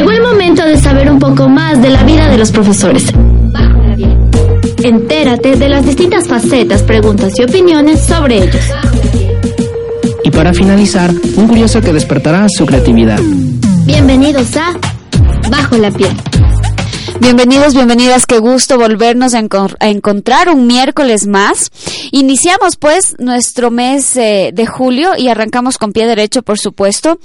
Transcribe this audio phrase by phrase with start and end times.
[0.00, 3.12] Llegó el momento de saber un poco más de la vida de los profesores.
[4.82, 8.64] Entérate de las distintas facetas, preguntas y opiniones sobre ellos.
[10.24, 13.20] Y para finalizar, un curioso que despertará su creatividad.
[13.84, 14.72] Bienvenidos a
[15.50, 16.16] Bajo la piel.
[17.20, 19.40] Bienvenidos, bienvenidas, qué gusto volvernos a,
[19.86, 21.70] encontrar un miércoles más.
[22.12, 27.18] Iniciamos pues nuestro mes eh, de julio y arrancamos con pie derecho, por supuesto.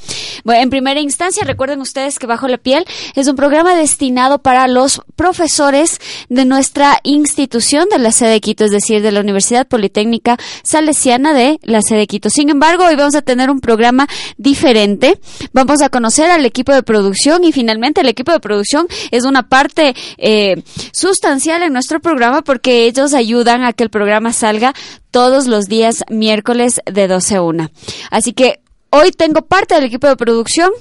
[0.44, 2.84] Bueno, en primera instancia, recuerden ustedes que Bajo la Piel
[3.16, 8.66] es un programa destinado para los profesores de nuestra institución de la sede de Quito,
[8.66, 12.30] es decir, de la Universidad Politécnica Salesiana de la sede de Quito.
[12.30, 15.22] Sin embargo, hoy vamos a tener un programa diferente.
[15.54, 19.48] Vamos a conocer al equipo de producción y finalmente el equipo de producción es una
[19.48, 19.85] parte
[20.18, 24.74] eh, sustancial en nuestro programa porque ellos ayudan a que el programa salga
[25.12, 27.72] todos los días miércoles de 12 a 1.
[28.10, 30.72] Así que hoy tengo parte del equipo de producción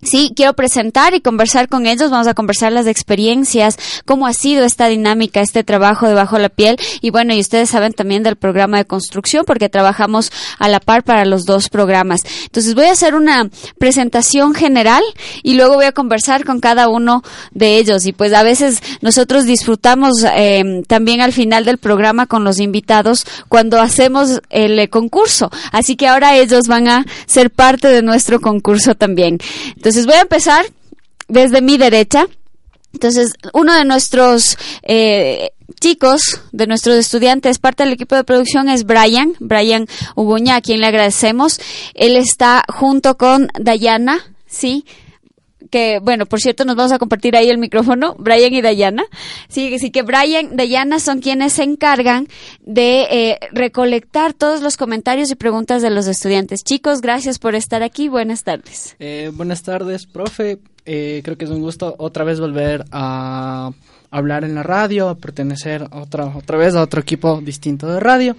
[0.00, 2.12] Sí, quiero presentar y conversar con ellos.
[2.12, 6.76] Vamos a conversar las experiencias, cómo ha sido esta dinámica, este trabajo debajo la piel.
[7.00, 11.02] Y bueno, y ustedes saben también del programa de construcción porque trabajamos a la par
[11.02, 12.20] para los dos programas.
[12.44, 15.02] Entonces voy a hacer una presentación general
[15.42, 18.06] y luego voy a conversar con cada uno de ellos.
[18.06, 23.26] Y pues a veces nosotros disfrutamos eh, también al final del programa con los invitados
[23.48, 25.50] cuando hacemos el eh, concurso.
[25.72, 29.38] Así que ahora ellos van a ser parte de nuestro concurso también.
[30.06, 30.66] Voy a empezar
[31.28, 32.26] desde mi derecha.
[32.92, 35.50] Entonces, uno de nuestros eh,
[35.80, 40.80] chicos, de nuestros estudiantes, parte del equipo de producción es Brian, Brian Ubuña, a quien
[40.80, 41.60] le agradecemos.
[41.94, 44.84] Él está junto con Dayana, ¿sí?
[45.68, 49.04] Que, bueno, por cierto, nos vamos a compartir ahí el micrófono, Brian y Dayana.
[49.48, 52.28] Sí, sí que Brian, Dayana son quienes se encargan
[52.60, 56.64] de eh, recolectar todos los comentarios y preguntas de los estudiantes.
[56.64, 58.08] Chicos, gracias por estar aquí.
[58.08, 58.96] Buenas tardes.
[58.98, 60.58] Eh, buenas tardes, profe.
[60.84, 63.70] Eh, creo que es un gusto otra vez volver a
[64.10, 68.36] hablar en la radio, a pertenecer otra, otra vez a otro equipo distinto de radio.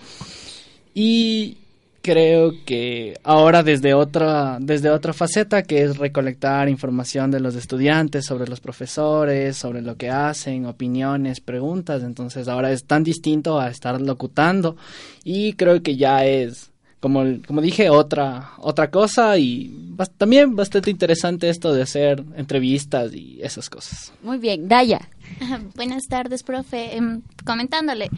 [0.94, 1.57] Y
[2.02, 8.26] creo que ahora desde otra desde otra faceta que es recolectar información de los estudiantes
[8.26, 12.04] sobre los profesores sobre lo que hacen opiniones preguntas.
[12.04, 14.78] Entonces ahora es tan distinto a estar locutando.
[15.24, 19.38] Y creo que ya es como como dije otra otra cosa.
[19.38, 24.14] Y también bastante interesante esto de hacer entrevistas y esas cosas.
[24.24, 24.68] Muy bien.
[24.68, 25.02] Daya.
[25.76, 26.96] Buenas tardes profe.
[26.96, 28.09] Em, comentándole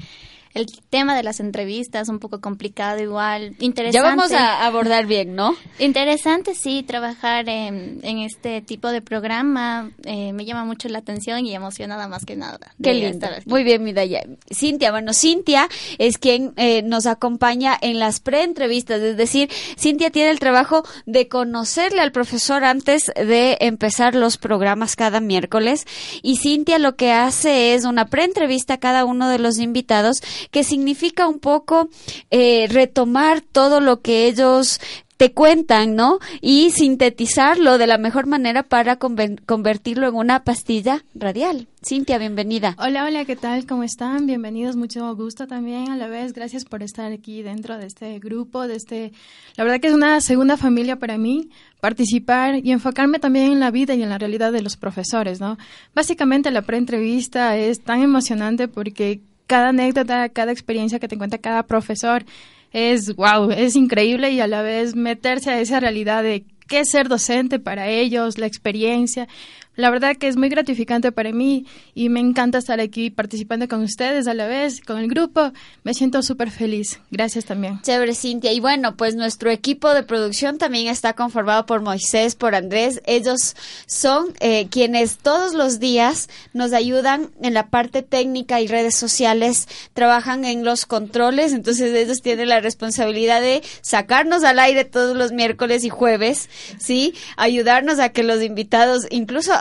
[0.53, 3.91] el tema de las entrevistas un poco complicado igual, interesante.
[3.91, 5.55] Ya vamos a abordar bien, ¿no?
[5.79, 11.45] Interesante, sí, trabajar en, en este tipo de programa eh, me llama mucho la atención
[11.45, 12.59] y emocionada más que nada.
[12.81, 13.27] Qué lindo.
[13.45, 14.23] Muy bien, Midaya.
[14.53, 15.67] Cintia, bueno, Cintia
[15.97, 21.27] es quien eh, nos acompaña en las pre-entrevistas, es decir, Cintia tiene el trabajo de
[21.27, 25.85] conocerle al profesor antes de empezar los programas cada miércoles
[26.21, 30.63] y Cintia lo que hace es una pre-entrevista a cada uno de los invitados que
[30.63, 31.89] significa un poco
[32.31, 34.79] eh, retomar todo lo que ellos
[35.21, 36.17] te cuentan, ¿no?
[36.41, 41.67] Y sintetizarlo de la mejor manera para convertirlo en una pastilla radial.
[41.85, 42.75] Cintia, bienvenida.
[42.79, 43.67] Hola, hola, ¿qué tal?
[43.67, 44.25] ¿Cómo están?
[44.25, 46.33] Bienvenidos, mucho gusto también a la vez.
[46.33, 49.11] Gracias por estar aquí dentro de este grupo, de este...
[49.57, 51.49] La verdad que es una segunda familia para mí,
[51.81, 55.59] participar y enfocarme también en la vida y en la realidad de los profesores, ¿no?
[55.93, 61.63] Básicamente la pre-entrevista es tan emocionante porque cada anécdota, cada experiencia que te cuenta cada
[61.63, 62.23] profesor
[62.71, 66.89] es wow, es increíble y a la vez meterse a esa realidad de qué es
[66.89, 69.27] ser docente para ellos, la experiencia.
[69.75, 71.65] La verdad que es muy gratificante para mí
[71.95, 75.53] y me encanta estar aquí participando con ustedes a la vez, con el grupo.
[75.83, 76.99] Me siento súper feliz.
[77.09, 77.81] Gracias también.
[77.81, 78.51] Chévere, Cintia.
[78.51, 83.01] Y bueno, pues nuestro equipo de producción también está conformado por Moisés, por Andrés.
[83.05, 88.95] Ellos son eh, quienes todos los días nos ayudan en la parte técnica y redes
[88.95, 95.15] sociales, trabajan en los controles, entonces ellos tienen la responsabilidad de sacarnos al aire todos
[95.15, 97.13] los miércoles y jueves, ¿sí?
[97.37, 99.53] Ayudarnos a que los invitados, incluso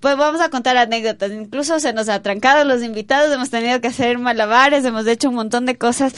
[0.00, 1.32] pues vamos a contar anécdotas.
[1.32, 5.36] Incluso se nos ha trancado los invitados, hemos tenido que hacer malabares, hemos hecho un
[5.36, 6.14] montón de cosas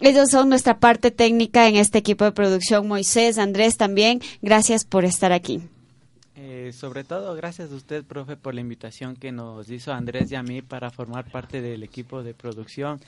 [0.00, 2.86] ellos son nuestra parte técnica en este equipo de producción.
[2.86, 5.60] Moisés, Andrés también, gracias por estar aquí.
[6.36, 10.36] Eh, sobre todo, gracias a usted, profe, por la invitación que nos hizo Andrés y
[10.36, 13.00] a mí para formar parte del equipo de producción.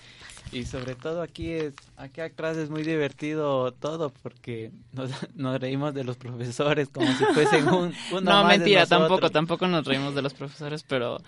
[0.52, 5.94] Y sobre todo aquí es, aquí atrás es muy divertido todo porque nos, nos reímos
[5.94, 10.14] de los profesores como si fuesen un, uno No, más mentira, tampoco, tampoco nos reímos
[10.14, 11.20] de los profesores, pero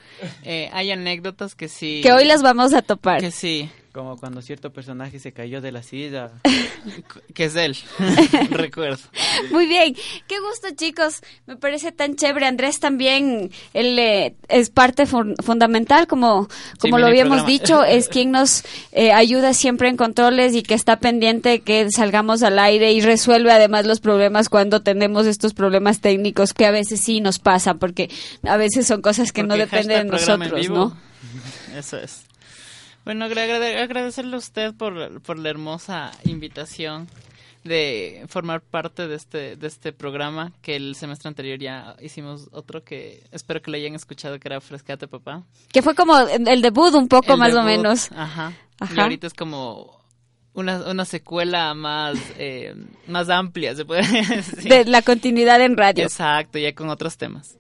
[0.43, 2.01] eh, hay anécdotas que sí.
[2.03, 3.21] Que hoy las vamos a topar.
[3.21, 6.31] Que sí, Como cuando cierto personaje se cayó de la silla.
[7.35, 7.77] que es él,
[8.51, 9.03] recuerdo.
[9.51, 9.95] Muy bien,
[10.27, 12.47] qué gusto chicos, me parece tan chévere.
[12.47, 16.49] Andrés también, él eh, es parte fun- fundamental, como,
[16.81, 17.49] como Sí, lo habíamos programa.
[17.51, 22.43] dicho, es quien nos eh, ayuda siempre en controles y que está pendiente que salgamos
[22.43, 27.01] al aire y resuelve además los problemas cuando tenemos estos problemas técnicos que a veces
[27.03, 28.09] sí nos pasan, porque
[28.43, 30.69] a veces son cosas que no dependen de nosotros.
[30.71, 30.97] ¿no?
[31.77, 32.23] Eso es.
[33.05, 37.09] Bueno, agra- agra- agradecerle a usted por, por la hermosa invitación
[37.65, 42.83] de formar parte de este de este programa que el semestre anterior ya hicimos otro
[42.83, 45.45] que espero que lo hayan escuchado que era Frescate Papá.
[45.73, 48.11] Que fue como el debut un poco El más o menos.
[48.13, 48.53] Ajá.
[48.95, 50.01] Y ahorita es como
[50.55, 52.75] una, una secuela más eh,
[53.07, 54.03] más amplia, se puede
[54.37, 54.65] decir.
[54.69, 56.03] De la continuidad en radio.
[56.05, 57.59] Exacto, ya con otros temas.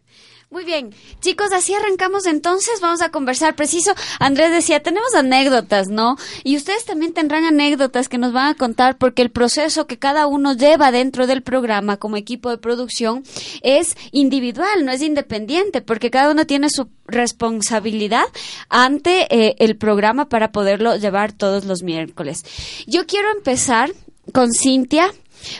[0.52, 0.90] Muy bien,
[1.22, 3.94] chicos, así arrancamos entonces, vamos a conversar preciso.
[4.20, 6.16] Andrés decía, tenemos anécdotas, ¿no?
[6.44, 10.26] Y ustedes también tendrán anécdotas que nos van a contar porque el proceso que cada
[10.26, 13.24] uno lleva dentro del programa como equipo de producción
[13.62, 18.26] es individual, no es independiente, porque cada uno tiene su responsabilidad
[18.68, 22.44] ante eh, el programa para poderlo llevar todos los miércoles.
[22.86, 23.90] Yo quiero empezar
[24.32, 25.14] con Cintia.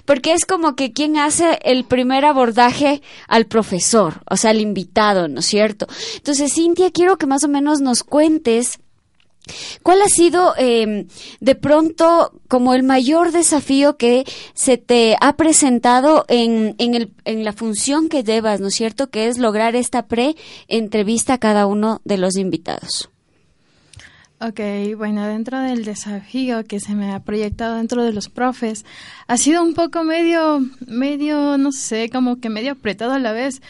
[0.05, 5.29] Porque es como que quien hace el primer abordaje al profesor, o sea, al invitado,
[5.29, 5.87] ¿no es cierto?
[6.17, 8.79] Entonces, Cintia, quiero que más o menos nos cuentes
[9.83, 11.07] cuál ha sido eh,
[11.41, 14.25] de pronto como el mayor desafío que
[14.55, 19.11] se te ha presentado en, en, el, en la función que llevas, ¿no es cierto?
[19.11, 23.12] Que es lograr esta pre-entrevista a cada uno de los invitados.
[24.45, 24.59] Ok,
[24.97, 28.85] bueno, dentro del desafío que se me ha proyectado dentro de los profes,
[29.29, 33.63] ha sido un poco medio, medio, no sé, como que medio apretado a la vez,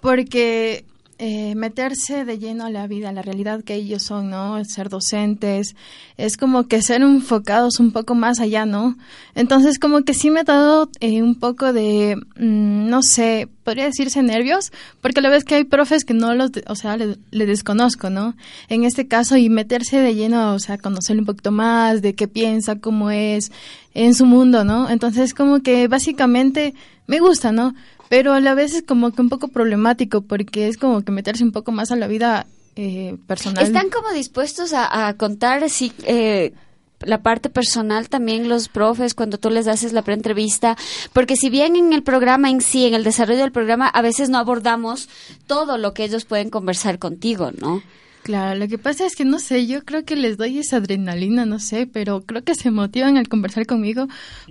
[0.00, 0.86] porque
[1.18, 4.62] eh, meterse de lleno a la vida, a la realidad que ellos son, ¿no?
[4.64, 5.76] Ser docentes,
[6.16, 8.96] es como que ser enfocados un poco más allá, ¿no?
[9.34, 13.84] Entonces, como que sí me ha dado eh, un poco de, mm, no sé, podría
[13.84, 17.46] decirse nervios, porque la vez que hay profes que no los, o sea, le, le
[17.46, 18.34] desconozco, ¿no?
[18.68, 22.28] En este caso, y meterse de lleno, o sea, conocerle un poquito más de qué
[22.28, 23.52] piensa, cómo es,
[23.94, 24.90] en su mundo, ¿no?
[24.90, 26.74] Entonces, como que básicamente
[27.06, 27.74] me gusta, ¿no?
[28.08, 31.44] Pero a la vez es como que un poco problemático, porque es como que meterse
[31.44, 32.46] un poco más a la vida
[32.76, 33.64] eh, personal.
[33.64, 36.52] ¿Están como dispuestos a, contar si, eh,
[37.00, 40.76] la parte personal también los profes cuando tú les haces la preentrevista?
[41.12, 44.28] Porque si bien en el programa en sí, en el desarrollo del programa, a veces
[44.28, 45.08] no abordamos
[45.46, 47.82] todo lo que ellos pueden conversar contigo, ¿no?
[48.24, 51.44] Claro, lo que pasa es que no sé, yo creo que les doy esa adrenalina,
[51.44, 54.08] no sé, pero creo que se motivan al conversar conmigo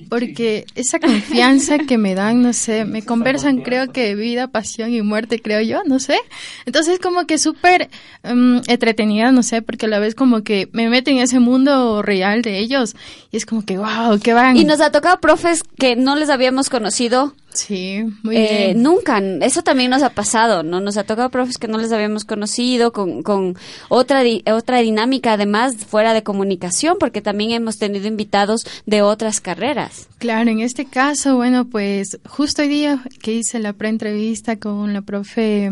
[0.10, 5.02] porque esa confianza que me dan, no sé, me conversan creo que vida, pasión y
[5.02, 6.20] muerte, creo yo, no sé.
[6.68, 7.90] Entonces como que súper
[8.22, 12.04] em, entretenida, no sé, porque a la vez como que me meto en ese mundo
[12.04, 12.96] real de ellos
[13.32, 14.56] y es como que, wow, qué van.
[14.56, 18.84] Y nos ha tocado profes que no les habíamos conocido Sí, muy eh, bien.
[18.84, 19.20] nunca.
[19.42, 20.80] Eso también nos ha pasado, ¿no?
[20.80, 23.56] Nos ha tocado profes que no les habíamos conocido con, con
[23.90, 29.40] otra, di- otra dinámica, además, fuera de comunicación, porque también hemos tenido invitados de otras
[29.42, 30.08] carreras.
[30.18, 35.02] Claro, en este caso, bueno, pues justo hoy día que hice la preentrevista con la
[35.02, 35.72] profe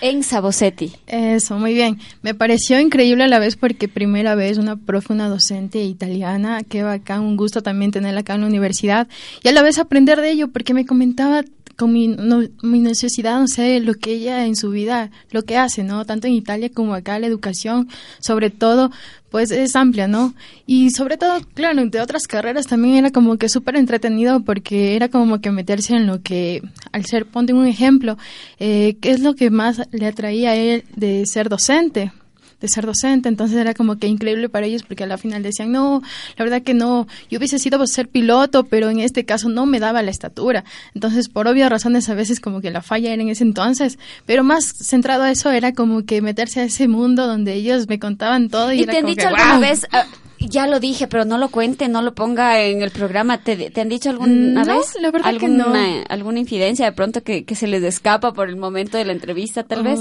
[0.00, 0.92] En Sabosetti.
[1.06, 1.98] Eso, muy bien.
[2.22, 6.82] Me pareció increíble a la vez porque primera vez una profe, una docente italiana, qué
[6.82, 9.08] bacán, un gusto también tenerla acá en la universidad
[9.42, 11.42] y a la vez aprender de ello porque me comentaba
[11.82, 15.56] con mi, no- mi necesidad, no sé, lo que ella en su vida, lo que
[15.56, 16.04] hace, ¿no?
[16.04, 17.88] Tanto en Italia como acá, la educación,
[18.20, 18.92] sobre todo,
[19.32, 20.32] pues es amplia, ¿no?
[20.64, 25.08] Y sobre todo, claro, de otras carreras también era como que súper entretenido porque era
[25.08, 26.62] como que meterse en lo que,
[26.92, 28.16] al ser, ponte un ejemplo,
[28.60, 32.12] eh, ¿qué es lo que más le atraía a él de ser docente?
[32.62, 35.72] De ser docente, entonces era como que increíble para ellos porque a la final decían,
[35.72, 36.00] no,
[36.38, 39.80] la verdad que no, yo hubiese sido ser piloto, pero en este caso no me
[39.80, 40.64] daba la estatura.
[40.94, 44.44] Entonces, por obvias razones, a veces como que la falla era en ese entonces, pero
[44.44, 48.48] más centrado a eso era como que meterse a ese mundo donde ellos me contaban
[48.48, 50.06] todo y, ¿Y era te han como dicho que, alguna vez, ah,
[50.38, 53.80] ya lo dije, pero no lo cuente, no lo ponga en el programa, ¿te, te
[53.80, 54.94] han dicho alguna No, vez?
[55.00, 56.04] la verdad que alguna, no.
[56.08, 59.64] ¿Alguna infidencia de pronto que, que se les escapa por el momento de la entrevista,
[59.64, 60.00] tal vez?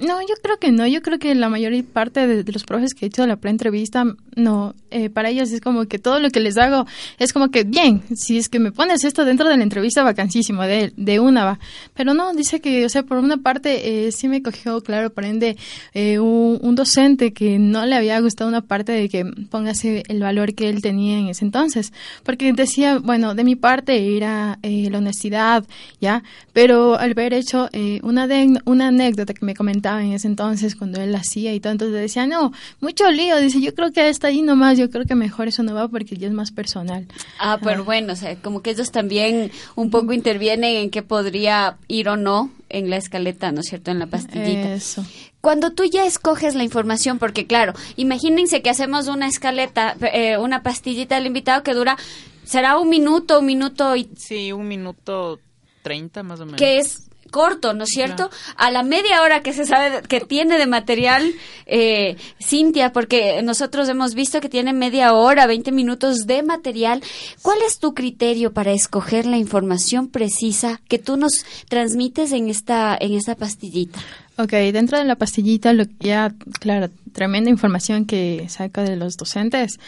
[0.00, 0.86] No, yo creo que no.
[0.86, 4.04] Yo creo que la mayor parte de, de los profes que he hecho la preentrevista
[4.38, 6.86] no, eh, para ellos es como que todo lo que les hago
[7.18, 10.62] es como que, bien, si es que me pones esto dentro de la entrevista, vacancísimo,
[10.62, 11.58] de, de una va.
[11.94, 15.24] Pero no, dice que, o sea, por una parte eh, sí me cogió, claro, por
[15.24, 15.56] ende,
[15.94, 20.54] eh, un, docente que no le había gustado una parte de que póngase el valor
[20.54, 21.92] que él tenía en ese entonces.
[22.22, 25.64] Porque decía, bueno, de mi parte era eh, la honestidad,
[26.00, 26.22] ¿ya?
[26.52, 28.28] Pero al haber hecho eh, una,
[28.64, 32.26] una anécdota que me comentaba en ese entonces cuando él hacía y todo, entonces decía,
[32.26, 35.62] no, mucho lío, dice, yo creo que está ahí nomás, yo creo que mejor eso
[35.62, 37.06] no va porque ya es más personal.
[37.38, 41.76] Ah, pero bueno, o sea, como que ellos también un poco intervienen en qué podría
[41.88, 43.90] ir o no en la escaleta, ¿no es cierto?
[43.90, 44.74] En la pastillita.
[44.74, 45.04] Eso.
[45.40, 50.62] Cuando tú ya escoges la información, porque claro, imagínense que hacemos una escaleta, eh, una
[50.62, 51.96] pastillita del invitado que dura,
[52.44, 54.10] será un minuto, un minuto y...
[54.16, 55.40] Sí, un minuto
[55.82, 56.58] treinta más o menos.
[56.58, 58.30] Que es corto, ¿no es cierto?
[58.56, 61.32] A la media hora que se sabe que tiene de material
[61.66, 67.02] eh, Cintia, porque nosotros hemos visto que tiene media hora, 20 minutos de material.
[67.42, 72.96] ¿Cuál es tu criterio para escoger la información precisa que tú nos transmites en esta,
[73.00, 73.98] en esta pastillita?
[74.36, 79.80] Ok, dentro de la pastillita, lo ya, claro, tremenda información que saca de los docentes,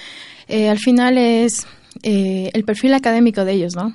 [0.49, 1.67] eh, al final es
[2.03, 3.95] eh, el perfil académico de ellos, ¿no?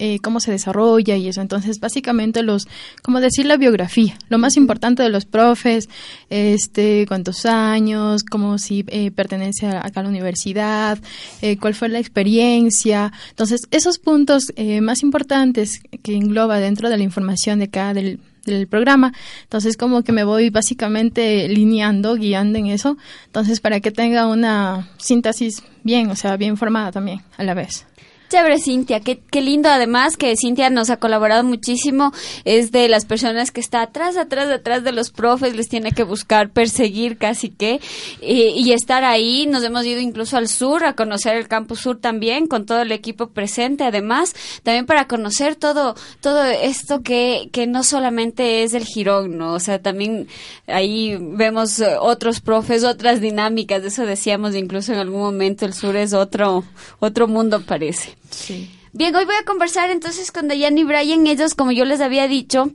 [0.00, 1.42] Eh, cómo se desarrolla y eso.
[1.42, 2.66] Entonces, básicamente los,
[3.02, 5.88] como decir la biografía, lo más importante de los profes,
[6.30, 10.98] este, cuántos años, cómo si eh, pertenece a, a, la universidad,
[11.42, 13.12] eh, cuál fue la experiencia.
[13.28, 18.20] Entonces, esos puntos eh, más importantes que engloba dentro de la información de cada del,
[18.46, 19.12] del programa.
[19.42, 22.96] Entonces, como que me voy básicamente lineando, guiando en eso.
[23.26, 27.86] Entonces, para que tenga una síntesis bien, o sea, bien formada también a la vez.
[28.30, 29.00] Chévere, Cintia.
[29.00, 32.12] Qué, qué, lindo, además, que Cintia nos ha colaborado muchísimo.
[32.44, 35.56] Es de las personas que está atrás, atrás, atrás de los profes.
[35.56, 37.80] Les tiene que buscar, perseguir casi que.
[38.22, 39.46] Y, y, estar ahí.
[39.46, 42.92] Nos hemos ido incluso al sur a conocer el campus sur también, con todo el
[42.92, 43.82] equipo presente.
[43.82, 44.32] Además,
[44.62, 49.54] también para conocer todo, todo esto que, que no solamente es el girón, ¿no?
[49.54, 50.28] O sea, también
[50.68, 53.82] ahí vemos otros profes, otras dinámicas.
[53.82, 55.66] De eso decíamos incluso en algún momento.
[55.66, 56.62] El sur es otro,
[57.00, 58.19] otro mundo, parece.
[58.30, 58.70] Sí.
[58.92, 61.26] Bien, hoy voy a conversar entonces con Dayan y Brian.
[61.26, 62.72] Ellos, como yo les había dicho,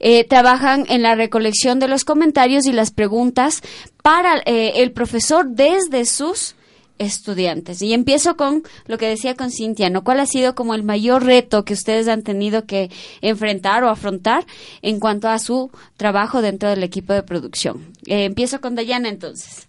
[0.00, 3.60] eh, trabajan en la recolección de los comentarios y las preguntas
[4.02, 6.54] para eh, el profesor desde sus
[6.98, 7.82] estudiantes.
[7.82, 10.04] Y empiezo con lo que decía con Cintia, ¿no?
[10.04, 14.46] ¿Cuál ha sido como el mayor reto que ustedes han tenido que enfrentar o afrontar
[14.82, 17.92] en cuanto a su trabajo dentro del equipo de producción?
[18.06, 19.68] Eh, empiezo con Dayana entonces.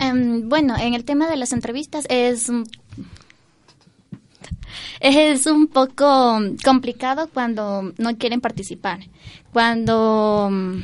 [0.00, 2.50] Um, bueno, en el tema de las entrevistas es
[5.00, 9.00] es un poco complicado cuando no quieren participar,
[9.52, 10.82] cuando um,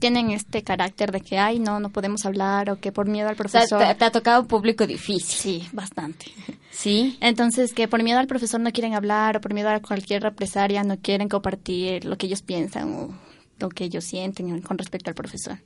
[0.00, 3.36] tienen este carácter de que, ay, no, no podemos hablar o que por miedo al
[3.36, 3.78] profesor.
[3.78, 5.22] O sea, te, te, ha tocado un público difícil.
[5.62, 6.26] Sí, bastante.
[6.70, 7.16] Sí.
[7.20, 10.82] Entonces, que por miedo al profesor no quieren hablar o por miedo a cualquier represalia
[10.84, 13.14] no quieren compartir lo que ellos piensan o
[13.58, 15.58] lo que ellos sienten con respecto al profesor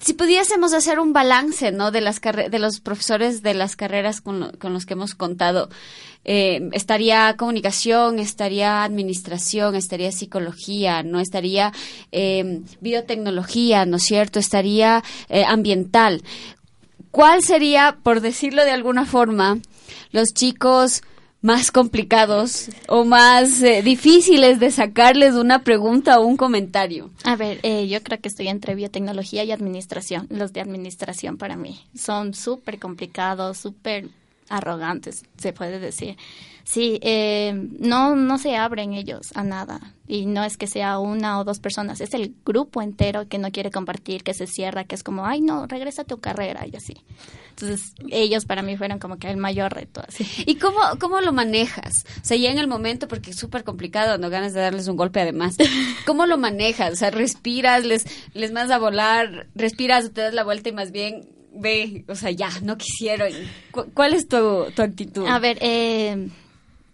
[0.00, 1.90] si pudiésemos hacer un balance, ¿no?
[1.90, 5.70] De las de los profesores de las carreras con, lo, con los que hemos contado,
[6.24, 11.72] eh, estaría comunicación, estaría administración, estaría psicología, no estaría
[12.12, 14.38] eh, biotecnología, ¿no es cierto?
[14.38, 16.22] Estaría eh, ambiental.
[17.10, 19.58] ¿Cuál sería, por decirlo de alguna forma,
[20.12, 21.02] los chicos
[21.42, 27.10] más complicados o más eh, difíciles de sacarles una pregunta o un comentario?
[27.24, 30.26] A ver, eh, yo creo que estoy entre biotecnología y administración.
[30.30, 34.08] Los de administración para mí son súper complicados, súper
[34.50, 36.16] arrogantes, se puede decir.
[36.64, 39.94] Sí, eh, no, no se abren ellos a nada.
[40.06, 43.50] Y no es que sea una o dos personas, es el grupo entero que no
[43.50, 46.76] quiere compartir, que se cierra, que es como, ay, no, regresa a tu carrera y
[46.76, 46.94] así.
[47.50, 50.02] Entonces, ellos para mí fueron como que el mayor reto.
[50.06, 50.26] Así.
[50.46, 52.04] ¿Y cómo, cómo lo manejas?
[52.22, 54.96] O sea, ya en el momento, porque es súper complicado, no ganas de darles un
[54.96, 55.56] golpe además.
[56.06, 56.92] ¿Cómo lo manejas?
[56.92, 60.90] O sea, respiras, les, les mandas a volar, respiras, te das la vuelta y más
[60.90, 63.30] bien ve, o sea, ya, no quisieron.
[63.94, 65.26] ¿Cuál es tu, tu actitud?
[65.26, 66.28] A ver, eh,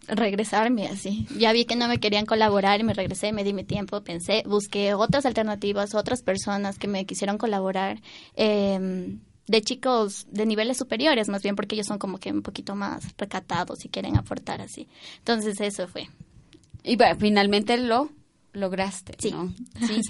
[0.09, 1.27] regresarme así.
[1.37, 4.43] Ya vi que no me querían colaborar y me regresé, me di mi tiempo, pensé,
[4.47, 8.01] busqué otras alternativas, otras personas que me quisieron colaborar.
[8.37, 12.75] Eh, de chicos de niveles superiores, más bien porque ellos son como que un poquito
[12.75, 14.89] más recatados y quieren aportar así.
[15.19, 16.09] Entonces eso fue.
[16.83, 18.11] Y bueno, finalmente lo
[18.53, 19.31] lograste, sí.
[19.31, 19.53] ¿no?
[19.87, 20.01] Sí.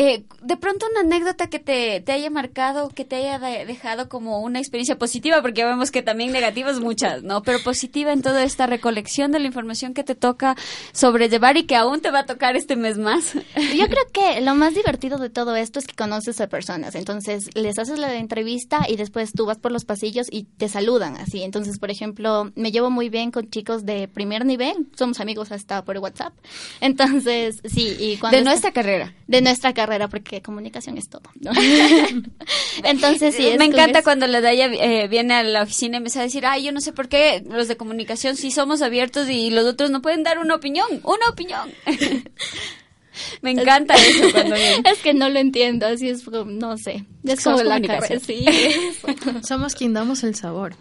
[0.00, 4.08] Eh, de pronto una anécdota que te, te haya marcado, que te haya de- dejado
[4.08, 7.42] como una experiencia positiva, porque vemos que también negativas muchas, ¿no?
[7.42, 10.54] Pero positiva en toda esta recolección de la información que te toca
[10.92, 13.34] sobrellevar y que aún te va a tocar este mes más.
[13.34, 16.94] Yo creo que lo más divertido de todo esto es que conoces a personas.
[16.94, 21.16] Entonces, les haces la entrevista y después tú vas por los pasillos y te saludan
[21.16, 21.42] así.
[21.42, 24.86] Entonces, por ejemplo, me llevo muy bien con chicos de primer nivel.
[24.96, 26.34] Somos amigos hasta por WhatsApp.
[26.80, 27.96] Entonces, sí.
[27.98, 29.14] Y cuando De está- nuestra carrera.
[29.26, 31.22] De nuestra carrera, porque comunicación es todo.
[31.40, 31.50] ¿no?
[32.84, 33.46] Entonces, sí.
[33.46, 36.46] es me encanta cuando la Daya eh, viene a la oficina y empieza a decir,
[36.46, 39.90] ay, yo no sé por qué los de comunicación sí somos abiertos y los otros
[39.90, 41.70] no pueden dar una opinión, una opinión.
[43.42, 44.82] me encanta eso cuando viene.
[44.90, 47.04] Es que no lo entiendo, así es, como, no sé.
[47.24, 48.20] Es como la comunicación.
[48.20, 48.52] carrera.
[48.52, 49.46] Sí.
[49.46, 50.74] Somos quien damos el sabor.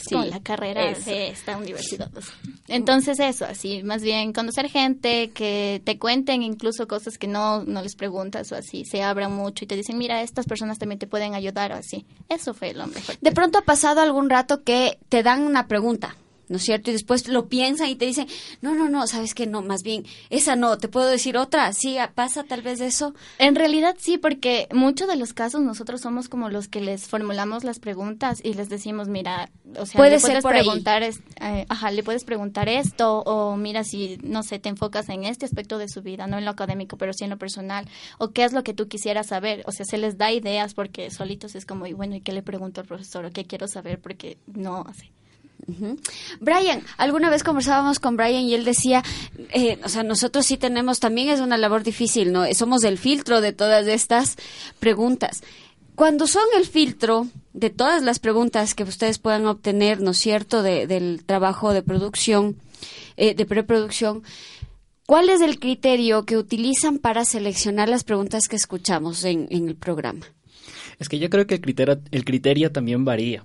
[0.00, 1.10] Es como la carrera eso.
[1.10, 2.10] de esta universidad.
[2.68, 7.82] Entonces eso, así, más bien conocer gente que te cuenten incluso cosas que no, no
[7.82, 11.06] les preguntas o así, se abran mucho y te dicen, mira, estas personas también te
[11.06, 12.04] pueden ayudar o así.
[12.28, 13.16] Eso fue lo mejor.
[13.20, 16.16] De pronto ha pasado algún rato que te dan una pregunta,
[16.48, 16.90] ¿no es cierto?
[16.90, 18.26] Y después lo piensan y te dicen,
[18.62, 21.96] no, no, no, sabes que no, más bien, esa no, te puedo decir otra, sí,
[22.14, 23.14] pasa tal vez eso.
[23.38, 27.64] En realidad sí, porque muchos de los casos nosotros somos como los que les formulamos
[27.64, 31.90] las preguntas y les decimos, mira, o sea, Puede le puedes preguntar, es- eh, ajá,
[31.90, 35.88] le puedes preguntar esto o mira si, no sé, te enfocas en este aspecto de
[35.88, 37.88] su vida, no en lo académico, pero sí en lo personal,
[38.18, 41.10] o qué es lo que tú quisieras saber, o sea, se les da ideas porque
[41.10, 43.24] solitos es como, y bueno, ¿y qué le pregunto al profesor?
[43.24, 44.00] ¿O qué quiero saber?
[44.00, 45.10] Porque no, así.
[46.40, 49.02] Brian, alguna vez conversábamos con Brian y él decía,
[49.52, 52.44] eh, o sea, nosotros sí tenemos, también es una labor difícil, ¿no?
[52.54, 54.36] Somos el filtro de todas estas
[54.78, 55.42] preguntas.
[55.94, 60.62] Cuando son el filtro de todas las preguntas que ustedes puedan obtener, ¿no es cierto?,
[60.62, 62.56] de- del trabajo de producción,
[63.16, 64.22] eh, de preproducción,
[65.06, 69.74] ¿cuál es el criterio que utilizan para seleccionar las preguntas que escuchamos en, en el
[69.76, 70.26] programa?
[70.98, 73.44] Es que yo creo que el criterio, el criterio también varía,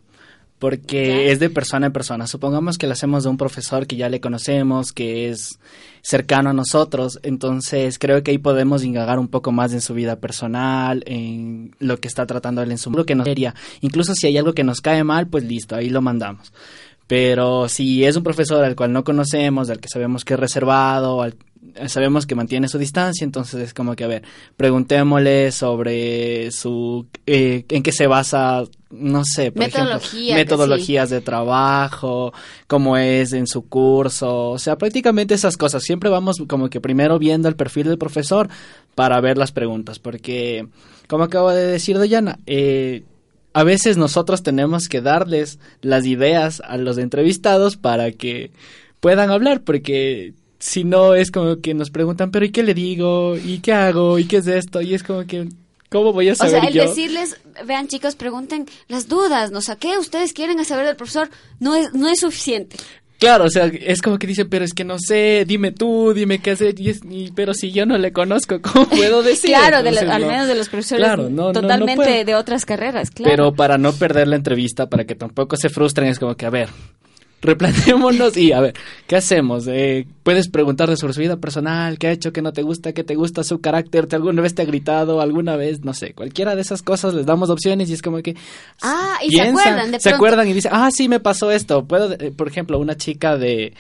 [0.62, 2.28] porque es de persona en persona.
[2.28, 5.58] Supongamos que lo hacemos de un profesor que ya le conocemos, que es
[6.04, 10.18] cercano a nosotros, entonces creo que ahí podemos indagar un poco más en su vida
[10.18, 13.56] personal, en lo que está tratando él en su lo que nos sería.
[13.82, 16.54] Incluso si hay algo que nos cae mal, pues listo, ahí lo mandamos.
[17.08, 21.24] Pero si es un profesor al cual no conocemos, al que sabemos que es reservado,
[21.24, 21.36] al-
[21.88, 24.24] sabemos que mantiene su distancia, entonces es como que, a ver,
[24.58, 31.22] preguntémosle sobre su, eh, en qué se basa, no sé, por Metodología, ejemplo, metodologías de
[31.22, 32.34] trabajo,
[32.68, 35.84] cómo es en su curso, o sea, prácticamente esas cosas.
[35.84, 38.50] Siempre vamos como que primero viendo el perfil del profesor
[38.96, 40.68] para ver las preguntas, porque,
[41.08, 43.04] como acabo de decir Dayana, eh,
[43.54, 48.52] a veces nosotros tenemos que darles las ideas a los entrevistados para que
[49.00, 53.36] puedan hablar, porque si no es como que nos preguntan, pero ¿y qué le digo?
[53.36, 54.20] ¿Y qué hago?
[54.20, 54.80] ¿Y qué es esto?
[54.82, 55.48] Y es como que,
[55.90, 56.84] ¿cómo voy a O saber sea, el yo?
[56.88, 59.58] decirles, vean chicos, pregunten las dudas, ¿no?
[59.58, 61.30] O sea, ¿qué ustedes quieren saber del profesor?
[61.60, 62.78] No es, no es suficiente.
[63.18, 66.40] Claro, o sea, es como que dicen, pero es que no sé, dime tú, dime
[66.40, 69.52] qué hacer, y es- y- pero si yo no le conozco, ¿cómo puedo decir?
[69.52, 70.28] claro, de la- al no.
[70.28, 72.26] menos de los profesores Claro, no, no, no totalmente puedo.
[72.26, 73.30] de otras carreras, claro.
[73.32, 76.50] Pero para no perder la entrevista, para que tampoco se frustren, es como que, a
[76.50, 76.70] ver,
[77.42, 78.74] replanteémonos y, a ver,
[79.08, 79.66] ¿qué hacemos?
[79.68, 83.04] Eh, puedes preguntarle sobre su vida personal, qué ha hecho, qué no te gusta, qué
[83.04, 86.56] te gusta, su carácter, ¿te alguna vez te ha gritado, alguna vez, no sé, cualquiera
[86.56, 88.36] de esas cosas, les damos opciones y es como que...
[88.82, 90.16] ah, y se piensan, acuerdan de se pronto.
[90.16, 91.86] acuerdan y dicen, ah, sí, me pasó esto.
[91.86, 93.74] Puedo, eh, por ejemplo, una chica de...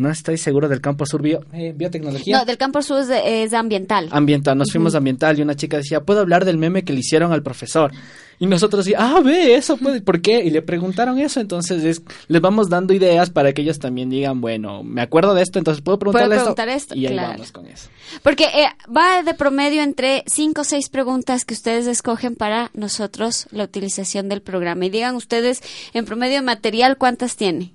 [0.00, 2.38] No estoy seguro del campo sur bio, eh, biotecnología.
[2.38, 4.08] No, del campo sur es, de- es ambiental.
[4.10, 7.00] Ambiental, nos fuimos a ambiental y una chica decía, ¿puedo hablar del meme que le
[7.00, 7.92] hicieron al profesor?
[8.38, 10.42] Y nosotros sí, ah, ve, eso puede, ¿por qué?
[10.42, 14.40] Y le preguntaron eso, entonces es- les vamos dando ideas para que ellos también digan,
[14.40, 17.32] bueno, me acuerdo de esto, entonces puedo preguntarle Puedo preguntar esto, Y ahí claro.
[17.32, 17.90] vamos con eso.
[18.22, 23.46] Porque eh, va de promedio entre cinco o seis preguntas que ustedes escogen para nosotros
[23.50, 24.86] la utilización del programa.
[24.86, 25.60] Y digan ustedes,
[25.92, 27.74] en promedio material, ¿cuántas tiene?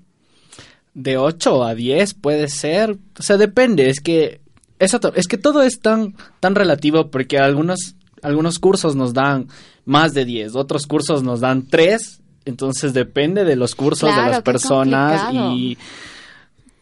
[0.95, 4.41] De 8 a 10 puede ser, o sea, depende, es que
[4.79, 9.47] eso es que todo es tan tan relativo porque algunos algunos cursos nos dan
[9.85, 14.31] más de 10, otros cursos nos dan 3, entonces depende de los cursos Claro, de
[14.31, 15.55] las personas complicado.
[15.55, 15.77] y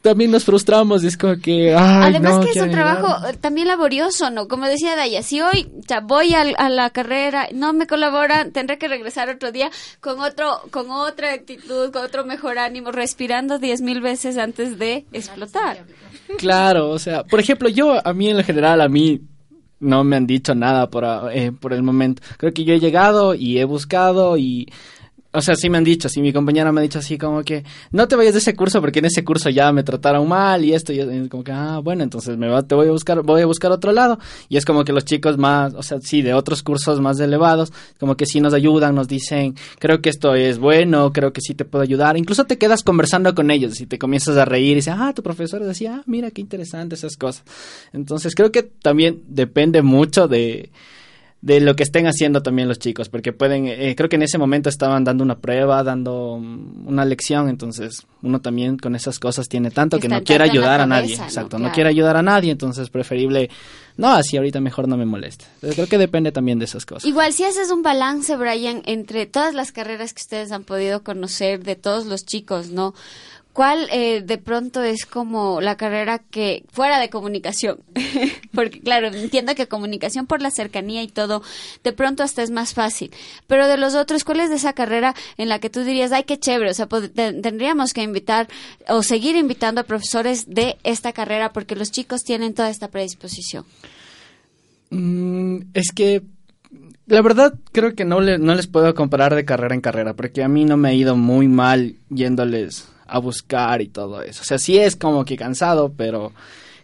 [0.04, 2.98] también nos frustramos es como que ay, Además no, que es un ayudar.
[2.98, 4.50] trabajo eh, también laborioso, ¿no?
[4.50, 8.90] Como decía Daya, si hoy sea, voy a, la carrera, no me colaboran, tendré que
[8.90, 14.02] regresar otro día con otro, con otra actitud, con otro mejor ánimo, respirando diez mil
[14.02, 15.86] veces antes de explotar.
[16.38, 19.22] Claro, o sea, por ejemplo, yo, a mí en general, a mí
[19.80, 22.22] no me han dicho nada por, eh, por el momento.
[22.38, 24.68] Creo que yo he llegado y he buscado y
[25.36, 27.64] o sea, sí me han dicho, sí, mi compañera me ha dicho así como que
[27.92, 30.74] no te vayas de ese curso porque en ese curso ya me trataron mal y
[30.74, 33.42] esto y es como que ah, bueno, entonces me va, te voy a buscar voy
[33.42, 36.36] a buscar otro lado y es como que los chicos más, o sea, sí, de
[36.36, 40.60] otros cursos más elevados, como que sí nos ayudan, nos dicen, creo que esto es
[40.60, 43.98] bueno, creo que sí te puedo ayudar, incluso te quedas conversando con ellos y te
[43.98, 47.44] comienzas a reír y dices, "Ah, tu profesor decía, ah, mira qué interesante esas cosas."
[47.92, 50.70] Entonces, creo que también depende mucho de
[51.44, 54.38] de lo que estén haciendo también los chicos, porque pueden, eh, creo que en ese
[54.38, 59.70] momento estaban dando una prueba, dando una lección, entonces uno también con esas cosas tiene
[59.70, 61.24] tanto que no quiere ayudar a nadie, ¿no?
[61.26, 63.50] exacto, no quiere ayudar a nadie, entonces preferible,
[63.98, 65.44] no, así ahorita mejor no me moleste.
[65.56, 67.04] Entonces, creo que depende también de esas cosas.
[67.04, 71.62] Igual, si haces un balance, Brian, entre todas las carreras que ustedes han podido conocer
[71.66, 72.94] de todos los chicos, ¿no?
[73.54, 77.78] ¿Cuál eh, de pronto es como la carrera que fuera de comunicación?
[78.52, 81.44] Porque claro, entiendo que comunicación por la cercanía y todo,
[81.84, 83.12] de pronto hasta es más fácil.
[83.46, 86.24] Pero de los otros, ¿cuál es de esa carrera en la que tú dirías, ay,
[86.24, 86.72] qué chévere?
[86.72, 88.48] O sea, te- tendríamos que invitar
[88.90, 93.66] o seguir invitando a profesores de esta carrera porque los chicos tienen toda esta predisposición.
[94.90, 96.24] Mm, es que
[97.06, 100.48] la verdad creo que no, no les puedo comparar de carrera en carrera, porque a
[100.48, 104.42] mí no me ha ido muy mal yéndoles a buscar y todo eso.
[104.42, 106.34] O sea, sí es como que cansado, pero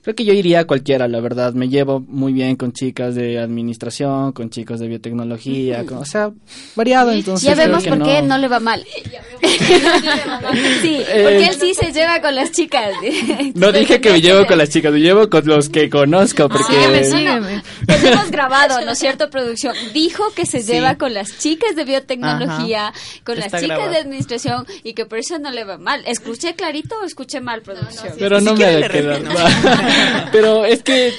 [0.01, 1.53] creo que yo iría a cualquiera, la verdad.
[1.53, 6.31] Me llevo muy bien con chicas de administración, con chicos de biotecnología, con- o sea,
[6.75, 7.11] variado.
[7.11, 8.85] Entonces ya vemos por qué no- no le va mal.
[10.81, 12.91] sí, porque él sí se lleva con las chicas.
[13.55, 16.73] No dije que me llevo con las chicas, me llevo con los que conozco, porque...
[16.73, 17.63] Sígueme, sígueme.
[17.85, 19.75] Tenemos grabado, ¿no es cierto, producción?
[19.93, 20.73] Dijo que se Sí.
[20.73, 22.93] lleva con las chicas de biotecnología,
[23.25, 23.91] con las chicas grabado.
[23.91, 26.03] de administración y que por eso no le va mal.
[26.05, 28.13] ¿Escuché clarito o escuché mal, producción?
[28.19, 29.19] Pero no me ha quedado.
[30.31, 31.11] Pero es que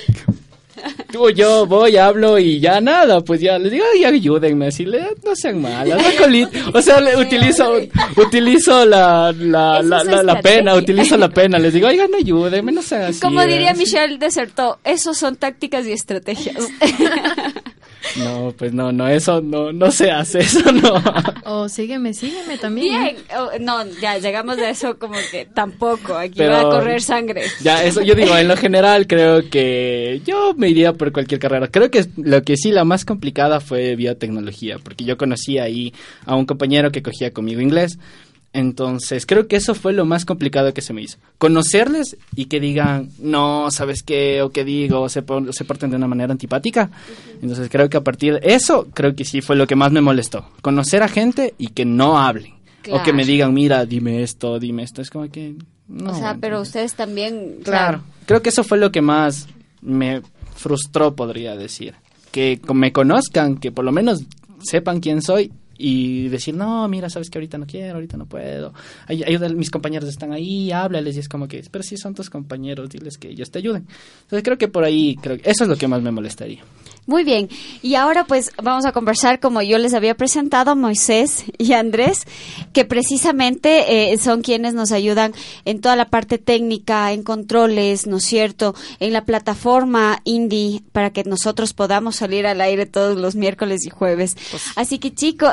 [1.12, 5.00] tú yo voy, hablo y ya nada, pues ya les digo, ay, ayúdenme, así le,
[5.24, 7.74] no sean malas, no o sea, le utilizo,
[8.16, 13.20] utilizo la, la, la, pena, utilizo la pena, les digo, oigan, ayúdenme, no sean así.
[13.20, 13.76] Como diría ¿eh?".
[13.76, 16.56] Michelle Desertó, esos son tácticas y estrategias.
[18.16, 20.94] No, pues no, no, eso no, no se hace, eso no.
[21.44, 23.02] O sígueme, sígueme también.
[23.02, 27.02] Bien, oh, no, ya llegamos a eso como que tampoco, aquí Pero- va a correr
[27.02, 27.42] sangre.
[27.62, 31.68] Ya, eso yo digo, en lo general creo que yo me iría por cualquier carrera.
[31.68, 35.92] Creo que lo que sí la más complicada fue biotecnología, porque yo conocí ahí
[36.24, 37.98] a un compañero que cogía conmigo inglés.
[38.52, 41.18] Entonces, creo que eso fue lo más complicado que se me hizo.
[41.38, 44.42] Conocerles y que digan, no, ¿sabes qué?
[44.42, 46.90] O que digo, o se, se porten de una manera antipática.
[47.40, 50.00] Entonces, creo que a partir de eso, creo que sí fue lo que más me
[50.00, 50.46] molestó.
[50.62, 52.54] Conocer a gente y que no hablen.
[52.90, 53.26] O que me Claro.
[53.26, 55.00] digan, mira, dime esto, dime esto.
[55.02, 55.54] Es como que...
[55.86, 58.02] No, o sea, pero ustedes también, Claro.
[58.26, 59.46] Creo que eso fue lo que más
[59.82, 60.22] me
[60.56, 61.94] frustró, podría decir.
[62.32, 64.22] Que me conozcan, que por lo menos
[64.62, 68.72] sepan quién soy y decir, no, mira, sabes que ahorita no quiero, ahorita no puedo.
[69.06, 69.24] Ay-
[69.56, 73.16] mis compañeros están ahí, háblales y es como que, pero si son tus compañeros, diles
[73.16, 73.86] que ellos te ayuden.
[74.22, 76.60] Entonces creo que por ahí, creo eso es lo que más me molestaría.
[77.10, 77.48] Muy bien,
[77.82, 82.24] y ahora pues vamos a conversar como yo les había presentado, Moisés y Andrés,
[82.72, 88.18] que precisamente eh, son quienes nos ayudan en toda la parte técnica, en controles, ¿no
[88.18, 88.76] es cierto?
[89.00, 93.90] En la plataforma Indie para que nosotros podamos salir al aire todos los miércoles y
[93.90, 94.36] jueves.
[94.76, 95.50] Así que chicos,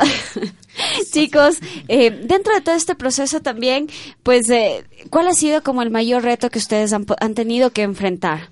[1.11, 3.89] chicos, eh, dentro de todo este proceso también,
[4.21, 7.81] pues, eh, ¿cuál ha sido como el mayor reto que ustedes han, han tenido que
[7.81, 8.51] enfrentar?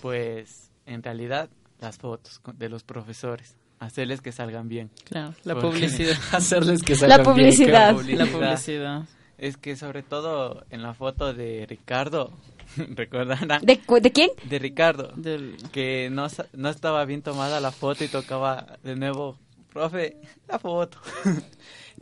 [0.00, 1.48] Pues en realidad
[1.82, 4.90] las fotos con- de los profesores, hacerles que salgan bien.
[5.04, 6.16] Claro, la Porque- publicidad.
[6.32, 7.94] Hacerles que La salgan bien, publicidad.
[7.96, 8.16] claro.
[8.16, 9.02] La publicidad.
[9.38, 12.32] Es que sobre todo en la foto de Ricardo,
[12.76, 14.30] recordarán, ¿De, de quién?
[14.44, 19.36] de Ricardo, Del- que no, no estaba bien tomada la foto y tocaba de nuevo,
[19.72, 20.16] profe,
[20.48, 20.98] la foto.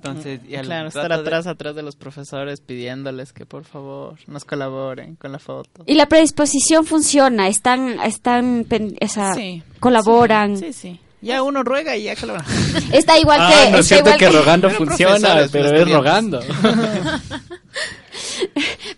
[0.03, 3.65] Entonces, y al Claro, estar rato de- atrás, atrás de los profesores pidiéndoles que por
[3.65, 5.83] favor nos colaboren con la foto.
[5.87, 10.57] Y la predisposición funciona, están, están, pen- o sea, Sí, colaboran.
[10.57, 11.01] Sí, sí.
[11.23, 12.47] Ya uno ruega y ya colabora.
[12.93, 15.91] Está igual Ah, que, no es cierto igual que que- rogando Pero funciona, pero es
[15.91, 16.41] rogando.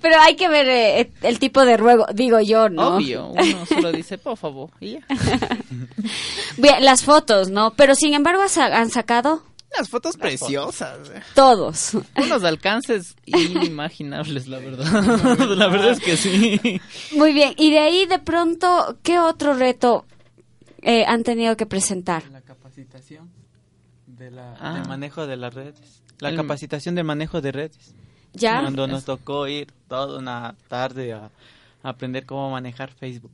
[0.01, 2.97] pero hay que ver eh, el tipo de ruego, digo yo, ¿no?
[2.97, 5.01] Obvio, uno solo dice por favor y ya.
[6.57, 7.73] Bien, las fotos, ¿no?
[7.75, 9.43] Pero sin embargo han sacado
[9.79, 11.09] Las fotos preciosas.
[11.11, 11.23] eh.
[11.35, 11.95] todos.
[12.17, 15.39] Unos alcances inimaginables, la verdad.
[15.57, 16.81] la verdad es que sí.
[17.13, 20.05] Muy bien, y de ahí de pronto, ¿qué otro reto
[20.83, 22.25] eh, han tenido que presentar?
[22.31, 23.31] La capacitación
[24.07, 24.75] de la, Ah.
[24.75, 26.03] del manejo de las redes.
[26.21, 27.95] La El- capacitación del manejo de redes.
[28.35, 28.61] ¿Ya?
[28.61, 31.31] Cuando nos tocó ir toda una tarde a,
[31.83, 33.33] a aprender cómo manejar Facebook.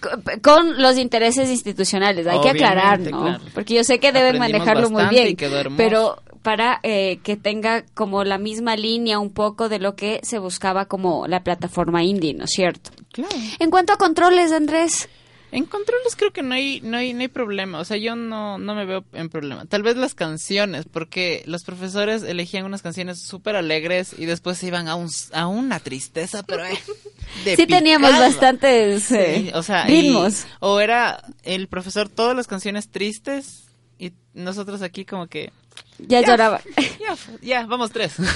[0.00, 0.10] Co-
[0.42, 3.20] Con los intereses institucionales, hay que aclarar, ¿no?
[3.22, 3.44] claro.
[3.54, 5.36] Porque yo sé que deben manejarlo muy bien,
[5.76, 10.38] pero para eh, que tenga como la misma línea un poco de lo que se
[10.38, 12.90] buscaba como la plataforma indie, ¿no es cierto?
[13.12, 13.34] Claro.
[13.58, 15.08] En cuanto a controles, Andrés.
[15.56, 17.78] En controles creo que no hay, no hay, no hay problema.
[17.80, 19.64] O sea, yo no, no me veo en problema.
[19.64, 24.66] Tal vez las canciones, porque los profesores elegían unas canciones súper alegres y después se
[24.66, 26.78] iban a, un, a una tristeza, pero eh,
[27.44, 30.46] de Sí teníamos bastantes eh, Sí, o sea, y- ritmos.
[30.60, 33.64] o era el profesor todas las canciones tristes
[33.98, 35.52] y nosotros aquí como que
[35.98, 36.60] Ya lloraba.
[37.00, 38.12] ya, ya, vamos tres.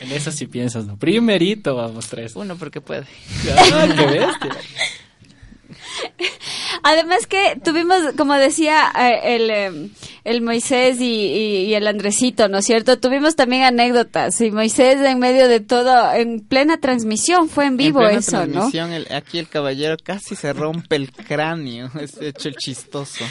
[0.00, 0.98] En eso sí piensas, ¿no?
[0.98, 2.34] Primerito vamos tres.
[2.36, 3.06] Uno porque puede.
[3.72, 4.50] Ah, qué bestia.
[6.82, 9.88] Además que tuvimos, como decía eh, el, eh,
[10.24, 12.98] el Moisés y, y- y el Andresito, ¿no es cierto?
[12.98, 18.00] Tuvimos también anécdotas y Moisés en medio de todo, en plena transmisión, fue en vivo
[18.00, 18.52] en plena eso, ¿no?
[18.52, 21.90] transmisión, el- aquí el caballero casi se rompe el cráneo.
[22.00, 23.24] Es hecho el chistoso.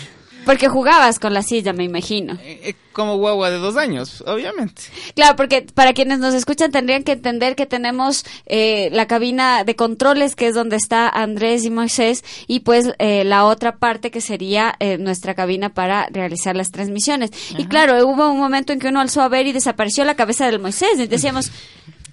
[0.46, 2.34] Porque jugabas con la silla, me imagino.
[2.42, 4.84] Eh, eh, como guagua de dos años, obviamente.
[5.16, 9.76] Claro, porque para quienes nos escuchan tendrían que entender que tenemos eh, la cabina de
[9.76, 14.22] controles, que es donde está Andrés y Moisés, y pues eh, la otra parte que
[14.22, 17.32] sería eh, nuestra cabina para realizar las transmisiones.
[17.58, 20.46] Y claro, hubo un momento en que uno alzó a ver y desapareció la cabeza
[20.46, 21.52] del Moisés, y decíamos...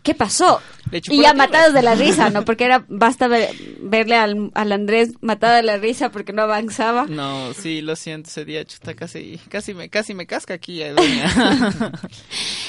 [0.03, 0.61] ¿Qué pasó?
[0.93, 2.45] Y ya matados de la risa, ¿no?
[2.45, 3.51] Porque era basta ver-
[3.83, 7.07] verle al, al Andrés matado de la risa porque no avanzaba.
[7.07, 10.93] No, sí, lo siento, ese día chuta casi, casi me, casi me casca aquí, eh,
[10.93, 11.27] doña.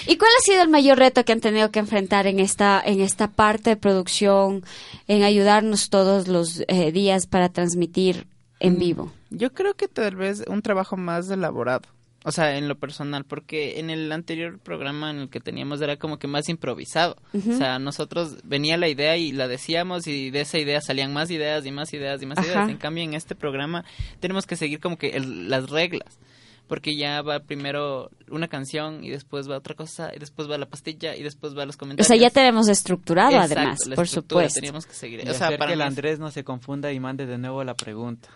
[0.07, 2.99] ¿Y cuál ha sido el mayor reto que han tenido que enfrentar en esta, en
[3.01, 4.63] esta parte de producción,
[5.07, 8.27] en ayudarnos todos los eh, días para transmitir
[8.59, 9.11] en vivo?
[9.29, 11.83] Yo creo que tal vez un trabajo más elaborado.
[12.23, 15.97] O sea, en lo personal, porque en el anterior programa en el que teníamos era
[15.97, 17.15] como que más improvisado.
[17.33, 21.31] O sea, nosotros venía la idea y la decíamos y de esa idea salían más
[21.31, 22.47] ideas y más ideas y más Ajá.
[22.47, 22.69] ideas.
[22.69, 23.85] En cambio, en este programa
[24.19, 26.19] tenemos que seguir como que el- las reglas.
[26.67, 30.67] Porque ya va primero una canción y después va otra cosa y después va la
[30.67, 32.07] pastilla y después va los O comentarios.
[32.07, 34.53] sea, ya tenemos estructurado Exacto, además, la por supuesto.
[34.55, 35.19] Teníamos que seguir.
[35.25, 37.61] Y O sea, hacer para que el Andrés no se confunda y mande de nuevo
[37.65, 38.29] la pregunta.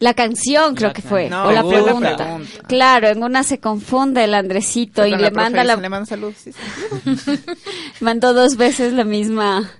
[0.00, 2.38] La canción creo La que fue, No, o la pregunta.
[2.68, 6.32] Claro, en una se confunde el Andresito y le manda la, le manda salud.
[6.36, 6.60] sí, sí.
[8.00, 9.70] mandó dos veces la misma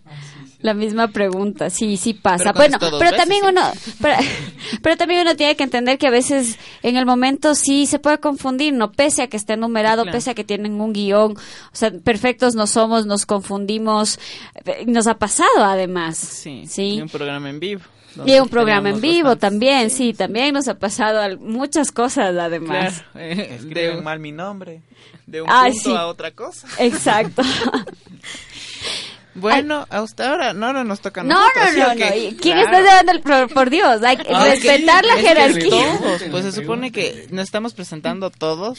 [0.60, 3.48] la misma pregunta sí sí pasa Pero bueno pero veces, también sí.
[3.48, 3.62] uno
[4.02, 4.16] pero,
[4.82, 8.18] pero también uno tiene que entender que a veces en el momento sí se puede
[8.18, 10.16] confundir no pese a que esté numerado Claro.
[10.18, 11.38] pese a que tienen un guion o
[11.76, 14.18] sea perfectos no somos nos confundimos
[14.64, 17.82] eh, nos ha pasado además Sí, sí y un programa en vivo.
[18.26, 22.34] Y un programa en vivo bastantes- también sí también nos ha pasado al- muchas cosas
[22.36, 24.82] además Claro, eh, Escriben de, mal mi nombre.
[25.26, 25.96] de un Ay, punto sí.
[25.96, 26.66] a otra cosa.
[26.78, 27.42] exacto
[29.40, 32.10] Bueno, hasta ahora no, ahora nos toca a No, nosotros, no, ¿sí no, no.
[32.10, 32.60] ¿Quién Claro.
[32.62, 34.02] está llevando el pro- por Dios?
[34.02, 35.98] Hay que Ah, respetar la es que jerarquía.
[35.98, 38.78] todos, pues se supone que nos estamos presentando todos.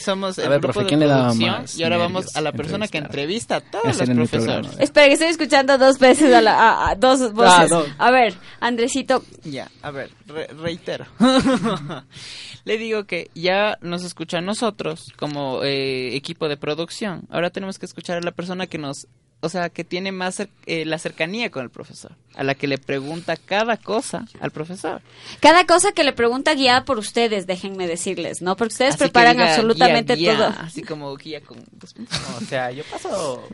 [0.00, 2.36] Somos el A ver, grupo profe, de ¿quién le daba producción más y ahora vamos
[2.36, 4.28] a la persona que entrevista a todos los profesores.
[4.30, 4.68] programa.
[4.82, 7.70] Espera, que estoy escuchando dos veces a, la, a- a- dos voces.
[7.70, 7.84] no.
[7.98, 11.06] A ver, Andresito, Ya, a ver, re- reitero.
[12.64, 17.26] Le digo que ya nos escucha a nosotros como eh, equipo de producción.
[17.30, 19.06] Ahora tenemos que escuchar a la persona que nos,
[19.44, 22.66] o sea, que tiene más cer- eh, la cercanía con el profesor, a la que
[22.66, 25.02] le pregunta cada cosa al profesor.
[25.40, 28.56] cada cosa que le pregunta guiada por ustedes, déjenme decirles, ¿no?
[28.56, 30.60] Porque ustedes Así preparan diga, absolutamente guía, guía, todo.
[30.60, 32.18] Así como guía con dos puntos.
[32.40, 33.46] O sea, yo paso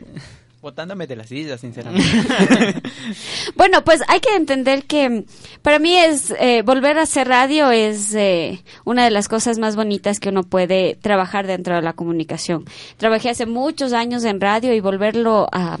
[0.61, 2.07] botándome de la silla, sinceramente.
[3.55, 5.23] Bueno, pues hay que entender que mm,
[5.61, 9.75] para mí es eh, volver a hacer radio es eh, una de las cosas más
[9.75, 12.65] bonitas que uno puede trabajar dentro de la comunicación.
[12.97, 15.77] Trabajé hace muchos años en radio y volverlo a,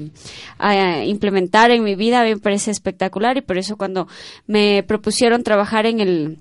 [1.05, 4.07] implementar en mi vida me parece espectacular y por eso cuando
[4.47, 6.37] me propusieron trabajar en el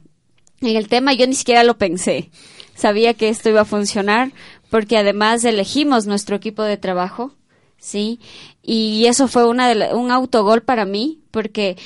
[0.61, 2.31] en el tema yo ni siquiera lo pensé.
[2.75, 4.33] Sabía que esto iba a funcionar
[4.71, 7.33] porque además elegimos nuestro equipo de trabajo,
[7.81, 8.21] ¿sí?
[8.63, 11.77] Y eso fue una de la- un autogol para mí porque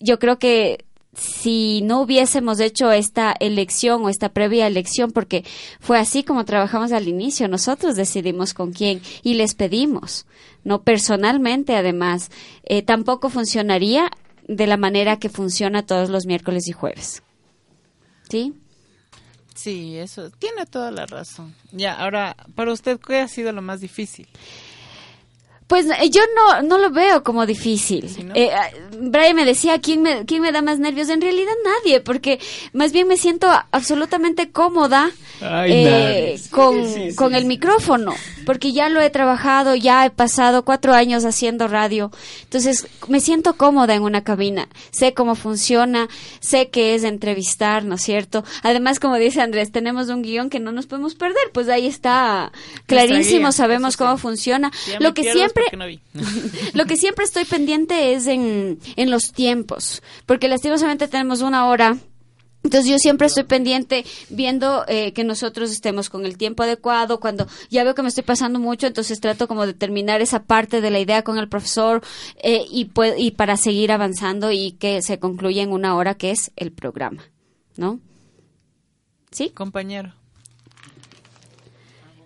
[0.00, 0.84] yo creo que
[1.16, 5.44] si no hubiésemos hecho esta elección o esta previa elección, porque
[5.78, 10.26] fue así como trabajamos al inicio, nosotros decidimos con quién y les pedimos,
[10.64, 12.30] no personalmente además,
[12.64, 14.10] eh, tampoco funcionaría
[14.48, 17.22] de la manera que funciona todos los miércoles y jueves.
[18.28, 18.52] ¿Sí?
[19.54, 21.54] Sí, eso tiene toda la razón.
[21.70, 24.26] Ya, ahora, para usted, ¿qué ha sido lo más difícil?
[25.66, 28.08] Pues eh, yo no, no lo veo como difícil.
[28.08, 28.34] ¿Sí, no?
[28.34, 31.08] Eh, ah, Brian me decía, ¿quién me, ¿quién me da más nervios?
[31.08, 32.38] En realidad nadie, porque
[32.72, 38.14] más bien me siento absolutamente cómoda Ay, eh, con, con el micrófono.
[38.44, 42.10] Porque ya lo he trabajado, ya he pasado cuatro años haciendo radio,
[42.42, 46.08] entonces me siento cómoda en una cabina, sé cómo funciona,
[46.40, 48.44] sé que es entrevistar, ¿no es cierto?
[48.62, 52.52] Además, como dice Andrés, tenemos un guion que no nos podemos perder, pues ahí está
[52.86, 54.70] clarísimo, sabemos cómo funciona.
[55.00, 55.64] lo que siempre,
[56.72, 61.96] lo que siempre estoy pendiente es en, en los tiempos, porque lastimosamente tenemos una hora
[62.64, 67.20] entonces yo siempre estoy pendiente viendo eh, que nosotros estemos con el tiempo adecuado.
[67.20, 70.80] Cuando ya veo que me estoy pasando mucho, entonces trato como de terminar esa parte
[70.80, 72.02] de la idea con el profesor
[72.42, 76.52] eh, y, y para seguir avanzando y que se concluya en una hora que es
[76.56, 77.22] el programa,
[77.76, 78.00] ¿no?
[79.30, 79.50] ¿Sí?
[79.50, 80.14] Compañero.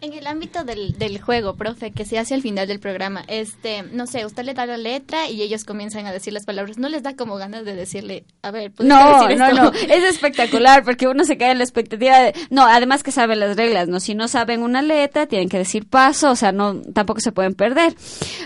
[0.09, 3.83] En el ámbito del, del juego, profe, que se hace al final del programa, este,
[3.83, 6.79] no sé, usted le da la letra y ellos comienzan a decir las palabras.
[6.79, 10.83] ¿No les da como ganas de decirle, a ver, no, decir no, no, es espectacular
[10.83, 14.01] porque uno se cae en la expectativa de, no, además que saben las reglas, no,
[14.01, 17.53] si no saben una letra tienen que decir paso, o sea, no, tampoco se pueden
[17.53, 17.95] perder.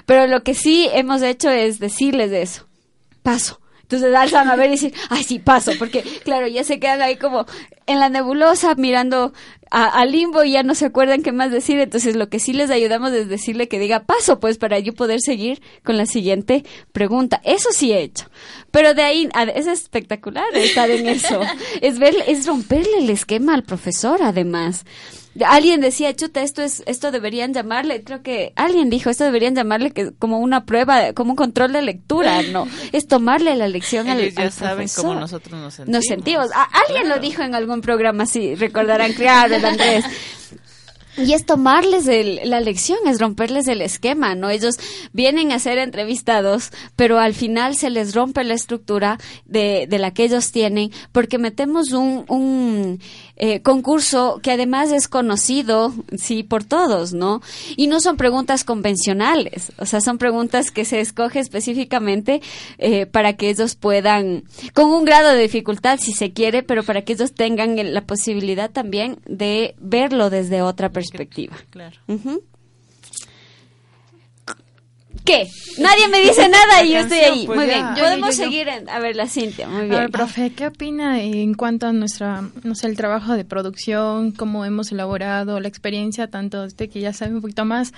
[0.04, 2.66] Pero lo que sí hemos hecho es decirles de eso,
[3.22, 3.61] paso.
[3.92, 7.16] Entonces alzan a ver y decir, ay, sí, paso, porque claro, ya se quedan ahí
[7.16, 7.44] como
[7.86, 9.34] en la nebulosa mirando
[9.70, 11.78] a, limbo y ya no se acuerdan qué más decir.
[11.78, 15.20] Entonces lo que sí les ayudamos es decirle que diga paso, pues para yo poder
[15.20, 17.42] seguir con la siguiente pregunta.
[17.44, 18.30] Eso sí he hecho.
[18.70, 21.40] Pero de ahí, es espectacular estar en eso.
[21.82, 24.84] Es ver, es romperle el esquema al profesor, además.
[25.46, 29.90] Alguien decía, chuta, esto es, esto deberían llamarle, creo que alguien dijo, esto deberían llamarle
[29.90, 32.66] que como una prueba, como un control de lectura, ¿no?
[32.92, 35.96] Es tomarle la lección al, ya saben cómo nosotros nos sentimos.
[35.96, 36.48] Nos sentimos.
[36.86, 40.04] alguien lo dijo en algún programa, sí, recordarán, claro, el Andrés.
[41.16, 42.06] Y es tomarles
[42.46, 44.48] la lección, es romperles el esquema, ¿no?
[44.48, 44.78] Ellos
[45.12, 50.12] vienen a ser entrevistados, pero al final se les rompe la estructura de, de la
[50.12, 53.00] que ellos tienen, porque metemos un, un
[53.44, 57.42] eh, concurso que además es conocido, sí, por todos, ¿no?
[57.76, 62.40] Y no son preguntas convencionales, o sea, son preguntas que se escoge específicamente
[62.78, 67.02] eh, para que ellos puedan, con un grado de dificultad si se quiere, pero para
[67.02, 71.56] que ellos tengan la posibilidad también de verlo desde otra perspectiva perspectiva.
[71.70, 71.96] Claro.
[75.24, 75.48] ¿Qué?
[75.78, 77.46] Nadie me dice nada y yo estoy ahí.
[77.46, 77.86] Pues muy bien.
[77.98, 78.68] Podemos seguir.
[78.68, 79.68] a ver, la Cintia.
[79.68, 79.94] Muy bien.
[79.94, 84.32] A ver, profe, ¿qué opina en cuanto a nuestra, no sé, el trabajo de producción,
[84.32, 87.92] cómo hemos elaborado, la experiencia, tanto de que ya sabe un poquito más,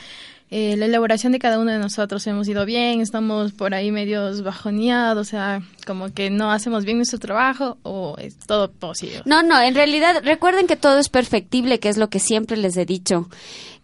[0.50, 4.42] eh, la elaboración de cada uno de nosotros hemos ido bien, estamos por ahí medios
[4.42, 9.22] bajoneados, o sea, como que no hacemos bien nuestro trabajo o es todo posible.
[9.24, 12.76] No, no, en realidad recuerden que todo es perfectible, que es lo que siempre les
[12.76, 13.28] he dicho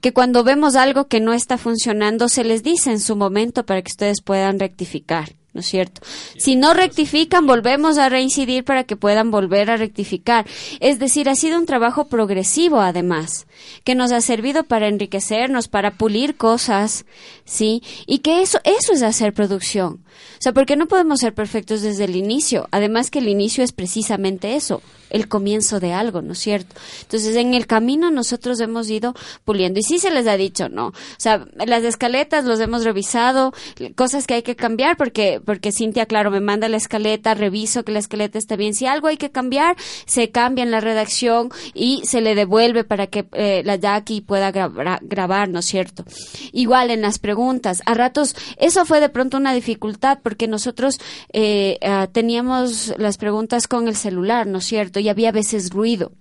[0.00, 3.82] que cuando vemos algo que no está funcionando, se les dice en su momento para
[3.82, 5.34] que ustedes puedan rectificar.
[5.52, 6.02] ¿no es cierto?
[6.38, 10.46] Si no rectifican, volvemos a reincidir para que puedan volver a rectificar.
[10.78, 13.46] Es decir, ha sido un trabajo progresivo, además,
[13.82, 17.04] que nos ha servido para enriquecernos, para pulir cosas,
[17.44, 17.82] ¿sí?
[18.06, 20.04] Y que eso, eso es hacer producción.
[20.38, 22.68] O sea, porque no podemos ser perfectos desde el inicio.
[22.70, 26.74] Además que el inicio es precisamente eso, el comienzo de algo, ¿no es cierto?
[27.02, 29.80] Entonces, en el camino nosotros hemos ido puliendo.
[29.80, 30.88] Y sí se les ha dicho, ¿no?
[30.88, 33.52] O sea, las escaletas los hemos revisado,
[33.94, 37.92] cosas que hay que cambiar, porque, porque Cintia, claro, me manda la escaleta, reviso que
[37.92, 38.74] la escaleta está bien.
[38.74, 43.06] Si algo hay que cambiar, se cambia en la redacción y se le devuelve para
[43.06, 46.04] que eh, la Jackie pueda grabar, ¿no es cierto?
[46.52, 47.82] Igual en las preguntas.
[47.86, 50.98] A ratos, eso fue de pronto una dificultad, porque nosotros
[51.32, 54.99] eh, ah, teníamos las preguntas con el celular, ¿no es cierto?
[55.00, 56.12] Y había veces ruido.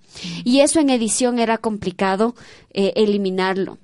[0.44, 2.34] Y eso en edición era complicado
[2.72, 3.78] eh, eliminarlo.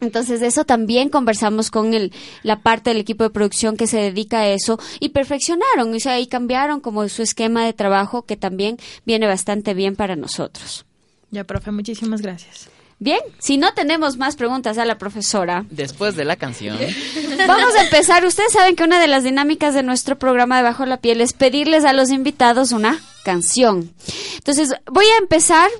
[0.00, 4.40] Entonces eso también conversamos con el, la parte del equipo de producción que se dedica
[4.40, 8.76] a eso y perfeccionaron, o sea, y cambiaron como su esquema de trabajo que también
[9.06, 10.84] viene bastante bien para nosotros.
[11.30, 12.68] Ya, profe, muchísimas gracias.
[12.98, 15.64] Bien, si no tenemos más preguntas a la profesora.
[15.70, 16.78] Después de la canción.
[17.46, 18.24] Vamos a empezar.
[18.24, 21.32] Ustedes saben que una de las dinámicas de nuestro programa de Bajo la Piel es
[21.32, 23.92] pedirles a los invitados una canción.
[24.36, 25.70] Entonces, voy a empezar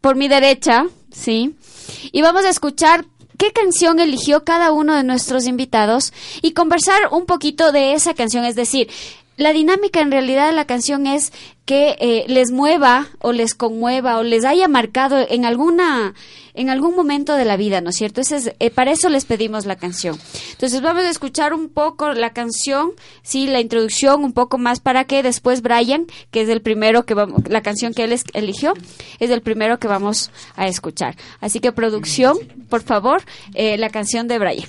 [0.00, 1.56] por mi derecha, ¿sí?
[2.12, 3.04] Y vamos a escuchar
[3.38, 8.44] qué canción eligió cada uno de nuestros invitados y conversar un poquito de esa canción.
[8.44, 8.90] Es decir,
[9.38, 11.32] la dinámica en realidad de la canción es
[11.64, 16.14] que eh, les mueva o les conmueva o les haya marcado en alguna
[16.54, 18.20] en algún momento de la vida, ¿no es cierto?
[18.20, 20.18] Ese es, eh, para eso les pedimos la canción.
[20.50, 25.04] Entonces vamos a escuchar un poco la canción, sí, la introducción un poco más para
[25.04, 28.74] que después Brian, que es el primero que vamos, la canción que él eligió,
[29.20, 31.14] es el primero que vamos a escuchar.
[31.40, 32.36] Así que producción,
[32.68, 33.22] por favor,
[33.54, 34.68] eh, la canción de Brian.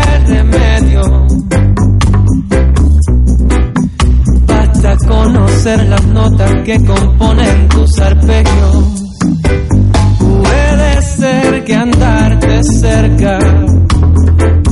[6.63, 8.85] que componen tus arpegios.
[10.19, 13.39] Puede ser que andarte cerca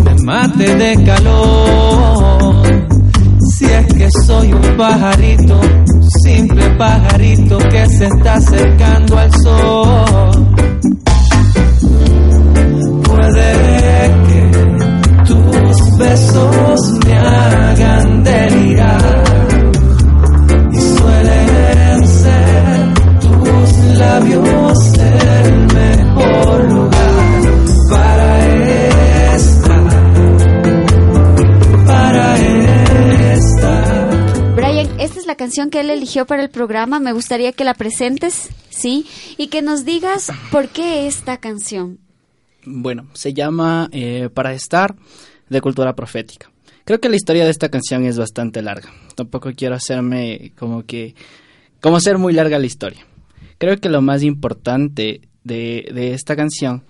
[0.04, 2.64] me mate de calor.
[3.56, 5.60] Si es que soy un pajarito,
[6.24, 10.48] simple pajarito que se está acercando al sol.
[13.04, 13.52] Puede
[14.28, 16.69] que tus besos
[35.40, 37.00] canción que él eligió para el programa.
[37.00, 39.08] Me gustaría que la presentes, ¿sí?
[39.38, 41.98] Y que nos digas por qué esta canción.
[42.66, 44.96] Bueno, se llama eh, Para estar
[45.50, 46.52] de cultura profética.
[46.84, 48.92] Creo que la historia de esta canción es bastante larga.
[49.16, 51.16] Tampoco quiero hacerme como que
[51.80, 53.08] como ser muy larga la historia.
[53.60, 56.84] Creo que lo más importante de, de esta canción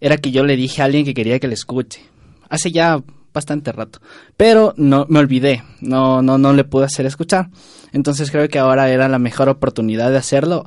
[0.00, 2.02] era que yo le dije a alguien que quería que la escuche.
[2.48, 3.02] Hace ya
[3.36, 4.00] bastante rato.
[4.36, 5.62] Pero no me olvidé.
[5.80, 7.50] No, no, no le pude hacer escuchar.
[7.92, 10.64] Entonces creo que ahora era la mejor oportunidad de hacerlo.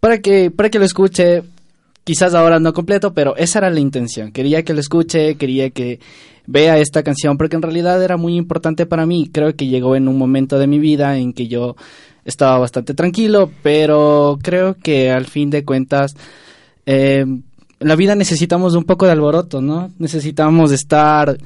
[0.00, 1.42] Para que, para que lo escuche.
[2.02, 4.32] Quizás ahora no completo, pero esa era la intención.
[4.32, 6.00] Quería que lo escuche, quería que
[6.46, 9.28] vea esta canción, porque en realidad era muy importante para mí.
[9.30, 11.76] Creo que llegó en un momento de mi vida en que yo
[12.24, 16.14] estaba bastante tranquilo, pero creo que al fin de cuentas
[16.86, 17.24] eh,
[17.78, 19.90] la vida necesitamos un poco de alboroto, ¿no?
[19.98, 21.36] Necesitamos estar...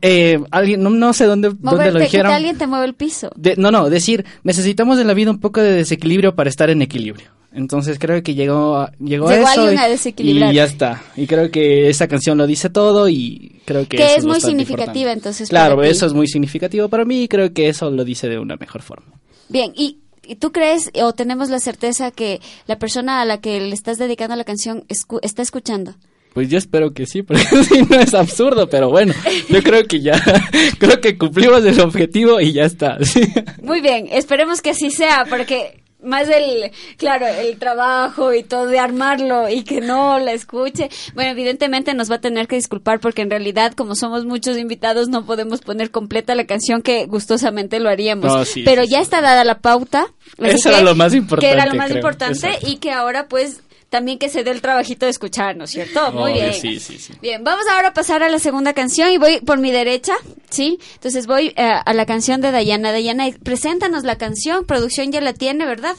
[0.00, 2.32] Eh, alguien, no, no sé dónde, dónde lo que dijeron.
[2.32, 3.30] alguien te mueve el piso.
[3.36, 6.82] De- no, no, decir, necesitamos en la vida un poco de desequilibrio para estar en
[6.82, 7.28] equilibrio.
[7.52, 11.02] Entonces creo que llegó a, llegó, Llegó eso y, a y ya está.
[11.16, 14.40] Y creo que esa canción lo dice todo y creo que, Que eso es muy
[14.40, 15.12] significativa, importante.
[15.12, 18.38] entonces, Claro, eso es muy significativo para mí y creo que eso lo dice de
[18.38, 19.06] una mejor forma.
[19.48, 23.60] Bien, y, y tú crees o tenemos la certeza que la persona a la que
[23.60, 25.94] le estás dedicando la canción escu- está escuchando?
[26.34, 29.14] Pues yo espero que sí, porque si no es absurdo, pero bueno,
[29.48, 30.22] yo creo que ya,
[30.78, 32.98] creo que cumplimos el objetivo y ya está.
[33.04, 33.22] sí.
[33.62, 38.78] Muy bien, esperemos que así sea, porque más el, claro, el trabajo y todo de
[38.78, 40.88] armarlo y que no la escuche.
[41.14, 45.08] Bueno, evidentemente nos va a tener que disculpar porque en realidad, como somos muchos invitados,
[45.08, 48.32] no podemos poner completa la canción que gustosamente lo haríamos.
[48.32, 50.06] No, sí, Pero sí, ya está dada la pauta.
[50.38, 51.98] Eso era lo más importante, Que era lo más creo.
[51.98, 52.66] importante Exacto.
[52.70, 56.12] y que ahora pues también que se dé el trabajito de escuchar, ¿no es cierto?
[56.12, 56.52] Muy bien.
[56.52, 57.14] sí, sí, sí.
[57.20, 60.14] Bien, vamos ahora a pasar a la segunda canción y voy por mi derecha,
[60.50, 60.78] ¿sí?
[60.94, 62.92] Entonces voy eh, a la canción de Dayana.
[62.92, 65.96] Dayana, preséntanos la canción, producción ya la tiene, ¿verdad?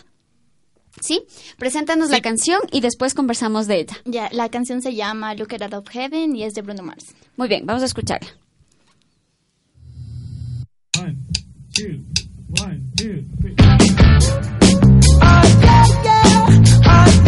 [0.99, 1.23] ¿Sí?
[1.57, 3.97] Preséntanos la canción y después conversamos de ella.
[4.05, 7.05] Ya, la canción se llama Look It Out of Heaven y es de Bruno Mars.
[7.35, 8.29] Muy bien, vamos a escucharla.
[16.97, 17.26] Never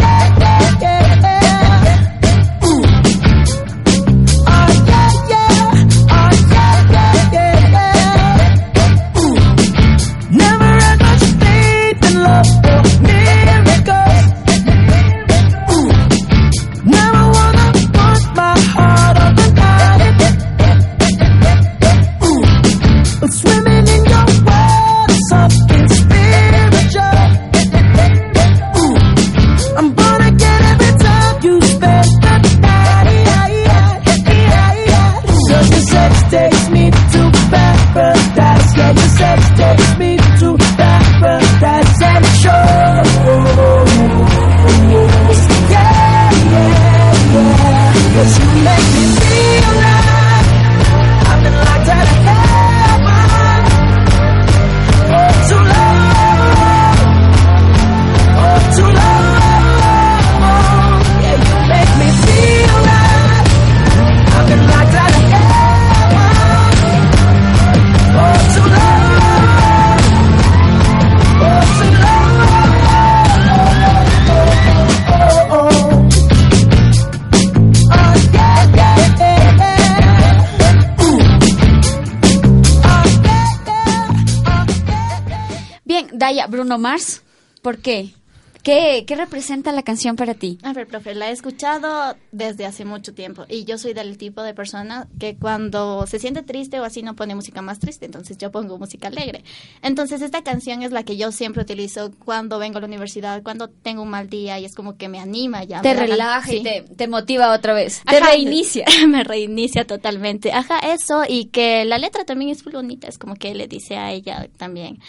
[86.70, 87.24] Bruno Mars,
[87.64, 88.14] ¿por qué?
[88.62, 90.60] ¿Qué ¿qué, ¿qué representa la canción para ti?
[90.64, 94.44] A ver, profe, la he escuchado desde hace mucho tiempo y yo soy del tipo
[94.44, 98.38] de persona que cuando se siente triste o así no pone música más triste, entonces
[98.38, 99.44] yo pongo música alegre.
[99.82, 103.70] Entonces esta canción es la que yo siempre utilizo cuando vengo a la universidad, cuando
[103.70, 105.82] tengo un mal día y es como que me anima ya.
[105.82, 108.04] Te relaja y te, te motiva otra vez.
[108.08, 108.86] Te reinicia.
[109.08, 110.52] me reinicia totalmente.
[110.52, 113.96] Ajá, eso y que la letra también es full bonita, es como que le dice
[113.96, 115.00] a ella también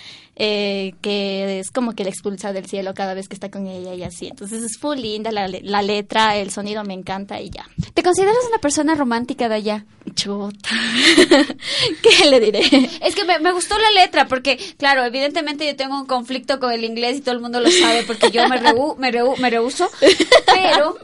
[0.43, 3.93] eh, que es como que la expulsa del cielo cada vez que está con ella
[3.95, 4.28] y así.
[4.28, 7.68] Entonces es full linda la, la letra, el sonido me encanta y ya.
[7.93, 9.84] ¿Te consideras una persona romántica de allá?
[10.14, 10.70] Chuta.
[12.03, 12.61] ¿Qué le diré?
[13.03, 16.72] Es que me, me gustó la letra porque, claro, evidentemente yo tengo un conflicto con
[16.72, 19.51] el inglés y todo el mundo lo sabe porque yo me, rehu, me, rehu- me
[19.51, 19.91] rehuso,
[20.47, 20.97] pero,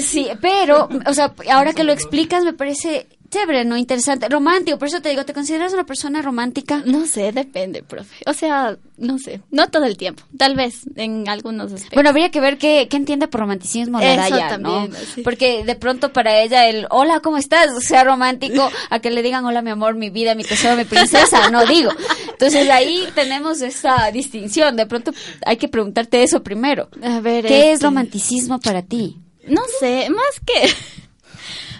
[0.00, 3.76] sí, pero, o sea, ahora que lo explicas me parece chévere, ¿no?
[3.76, 6.82] Interesante, romántico, por eso te digo, ¿te consideras una persona romántica?
[6.84, 8.16] No sé, depende, profe.
[8.26, 11.94] O sea, no sé, no todo el tiempo, tal vez en algunos aspectos.
[11.94, 14.88] Bueno, habría que ver qué, qué entiende por romanticismo Eso Naraya, ¿no?
[15.14, 15.22] sí.
[15.22, 17.70] Porque de pronto para ella el hola, ¿cómo estás?
[17.84, 21.50] sea romántico a que le digan hola, mi amor, mi vida, mi tesoro, mi princesa,
[21.50, 21.90] no digo.
[22.30, 24.76] Entonces ahí tenemos esa distinción.
[24.76, 25.12] De pronto
[25.44, 26.88] hay que preguntarte eso primero.
[27.02, 29.18] A ver, ¿Qué es este, romanticismo para ti?
[29.48, 30.68] No sé, más que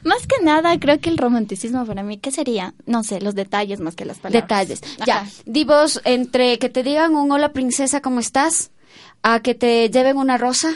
[0.05, 3.81] más que nada creo que el romanticismo para mí qué sería, no sé, los detalles
[3.81, 4.43] más que las palabras.
[4.45, 4.81] Detalles.
[5.07, 5.31] Ya, Ajá.
[5.45, 8.71] di vos, entre que te digan un hola, princesa, ¿cómo estás?
[9.23, 10.71] A que te lleven una rosa,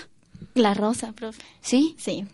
[0.55, 1.43] La rosa, profe.
[1.61, 1.95] ¿sí?
[1.99, 2.27] Sí.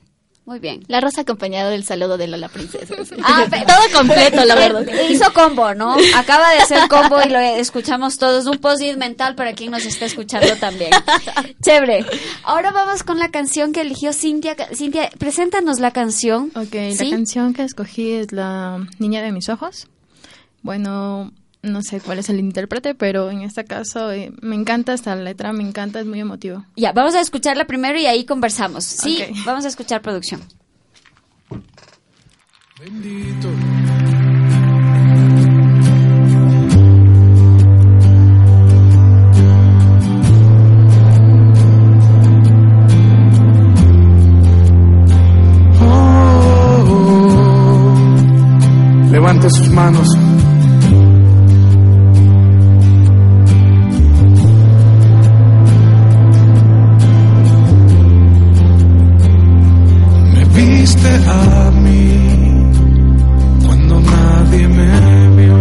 [0.46, 0.84] Muy bien.
[0.86, 2.94] La rosa acompañado del saludo de la princesa.
[3.24, 4.86] Ah, pe- todo completo, la verdad.
[5.10, 5.96] Hizo combo, ¿no?
[6.16, 8.46] Acaba de hacer combo y lo escuchamos todos.
[8.46, 10.90] Un post mental para quien nos está escuchando también.
[11.62, 12.06] Chévere.
[12.44, 14.54] Ahora vamos con la canción que eligió Cintia.
[14.72, 16.52] Cintia, preséntanos la canción.
[16.54, 17.04] Ok, ¿Sí?
[17.10, 19.88] la canción que escogí es La Niña de mis ojos.
[20.62, 21.32] Bueno,
[21.66, 25.52] no sé cuál es el intérprete, pero en este caso eh, me encanta esta letra,
[25.52, 26.64] me encanta, es muy emotivo.
[26.76, 28.84] Ya, vamos a escucharla primero y ahí conversamos.
[28.84, 30.40] Sí, vamos a escuchar producción.
[32.78, 33.48] Bendito.
[45.80, 47.94] Oh, oh.
[49.10, 50.08] Levante sus manos.
[60.86, 62.10] Me viste a mí
[63.66, 65.58] cuando nadie me vio.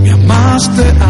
[0.00, 1.07] Me amaste a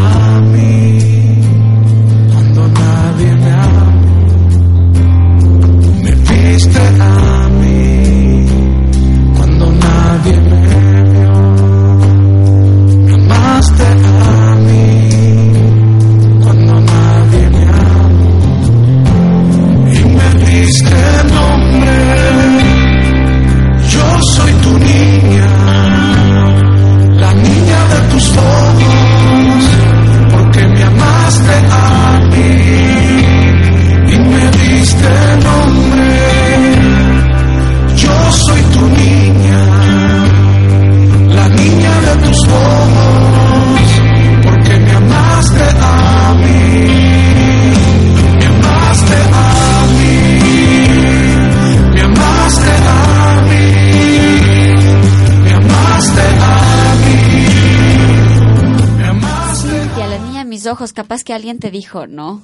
[61.09, 62.43] capaz que alguien te dijo, ¿no?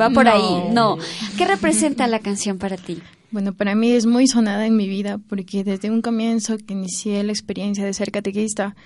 [0.00, 0.68] Va por ahí.
[0.70, 0.96] No.
[1.36, 3.02] ¿Qué representa la canción para ti?
[3.32, 7.24] Bueno, para mí es muy sonada en mi vida porque desde un comienzo que inicié
[7.24, 8.76] la experiencia de ser catequista,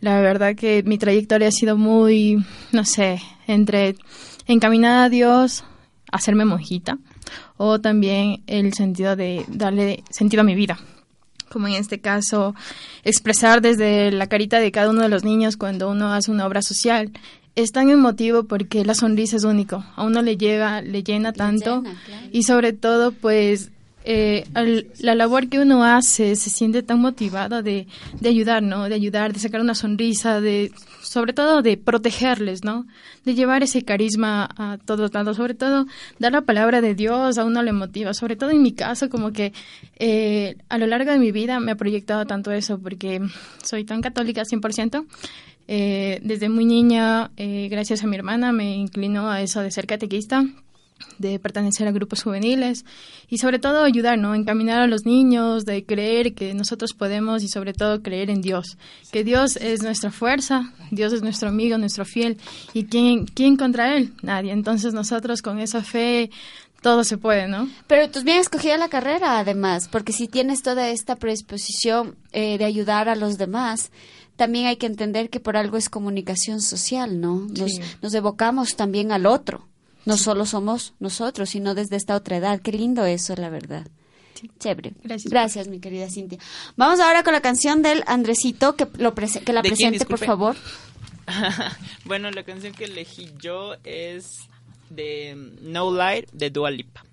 [0.00, 2.42] la verdad que mi trayectoria ha sido muy,
[2.72, 3.96] no sé, entre
[4.46, 5.64] encaminada a Dios,
[6.10, 6.96] hacerme monjita,
[7.58, 10.78] o también el sentido de darle sentido a mi vida.
[11.50, 12.54] Como en este caso,
[13.04, 16.62] expresar desde la carita de cada uno de los niños cuando uno hace una obra
[16.62, 17.12] social.
[17.54, 19.84] Es tan emotivo porque la sonrisa es único.
[19.96, 21.82] A uno le llega, le llena tanto.
[21.82, 22.26] llena, claro.
[22.32, 23.70] Y sobre todo, pues,
[24.04, 27.86] eh, al- la labor que uno hace se siente tan motivada de,
[28.20, 28.88] de ayudar, ¿no?
[28.88, 30.70] De ayudar, de sacar una sonrisa, de,
[31.02, 32.86] sobre todo de protegerles, ¿no?
[33.24, 35.86] De llevar ese carisma a todos lados, sobre todo
[36.18, 39.32] dar la palabra de Dios a uno le motiva, sobre todo en mi caso, como
[39.32, 39.52] que
[39.98, 43.20] eh, a lo largo de mi vida me ha proyectado tanto eso, porque
[43.62, 45.04] soy tan católica 100%.
[45.68, 49.86] Eh, desde muy niña, eh, gracias a mi hermana, me inclinó a eso de ser
[49.86, 50.44] catequista
[51.18, 52.84] de pertenecer a grupos juveniles
[53.28, 54.34] y sobre todo ayudar, ¿no?
[54.34, 58.78] Encaminar a los niños, de creer que nosotros podemos y sobre todo creer en Dios,
[59.12, 62.38] que Dios es nuestra fuerza, Dios es nuestro amigo, nuestro fiel
[62.72, 64.52] y quién quién contra él, nadie.
[64.52, 66.30] Entonces nosotros con esa fe
[66.80, 67.68] todo se puede, ¿no?
[67.88, 72.64] Pero tú bien escogida la carrera, además, porque si tienes toda esta predisposición eh, de
[72.64, 73.90] ayudar a los demás,
[74.38, 77.40] también hay que entender que por algo es comunicación social, ¿no?
[77.58, 77.80] Nos, Sí.
[78.00, 79.68] nos evocamos también al otro.
[80.06, 82.60] No solo somos nosotros, sino desde esta otra edad.
[82.62, 83.86] Qué lindo eso, la verdad.
[84.60, 84.92] Chévere.
[85.02, 85.66] Gracias.
[85.68, 86.38] mi querida Cintia.
[86.76, 90.06] Vamos ahora con la canción del Andresito, que, lo prese- que la ¿De quién, presente,
[90.06, 90.56] por favor.
[92.04, 94.24] bueno, la canción que elegí yo es
[94.90, 97.04] de mm, No Light de Dua Lipa.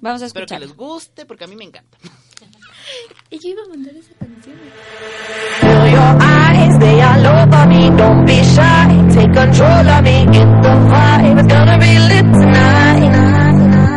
[0.00, 0.68] Vamos a Espero que escuchar.
[0.68, 1.98] les guste porque a mí me encanta.
[3.30, 4.56] Y yo iba a mandar esa canción.
[7.98, 10.22] Don't be shy, take control of me.
[10.30, 13.10] Get the vibe, it's gonna be lit tonight.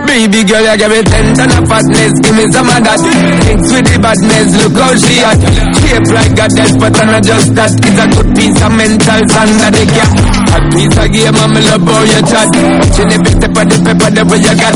[0.10, 3.00] Baby girl, you give me ten ton of fatness, give me some of that.
[3.00, 5.40] Thinks with the badness, look how she hot.
[5.80, 7.72] Shape like a death, but I'm not just that.
[7.72, 10.12] It's a good piece of mental sand that they got.
[10.52, 12.50] A piece of game, I'm love how you chat.
[12.52, 14.76] The big tip of the paper, the way you got.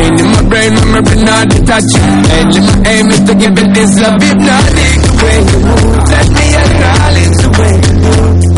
[0.00, 1.94] Ain't in my brain, memory not detached.
[2.40, 5.38] Ain't in my aim is to give it this love, hypnotic way.
[6.08, 8.51] Let me acknowledge the way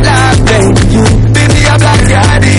[0.00, 0.60] me.
[0.94, 2.56] You baby, I'm like daddy.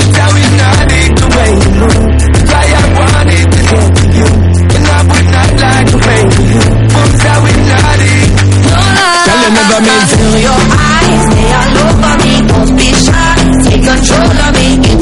[0.00, 4.28] It's how we not it the way you I want it to get you.
[4.74, 6.62] And I would not like the way you.
[6.92, 8.30] Booms how we not it.
[8.64, 10.10] No, no, Tell him never means.
[10.14, 12.32] Feel your eyes, they all over me.
[12.48, 13.34] Don't be shy.
[13.64, 14.93] Take control of me.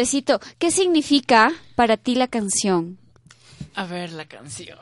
[0.00, 0.40] Andresito.
[0.58, 2.96] ¿Qué significa para ti la canción?
[3.74, 4.78] A ver, la canción.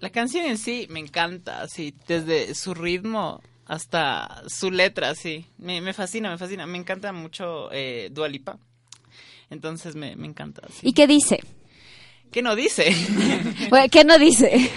[0.00, 5.46] La canción en sí me encanta, así, desde su ritmo hasta su letra, sí.
[5.56, 6.66] Me, me fascina, me fascina.
[6.66, 8.58] Me encanta mucho eh, Dua Lipa.
[9.50, 10.62] Entonces me, me encanta.
[10.68, 10.88] sí.
[10.88, 11.38] ¿Y qué dice?
[12.32, 12.86] ¿Qué no dice?
[13.92, 14.68] ¿Qué no dice?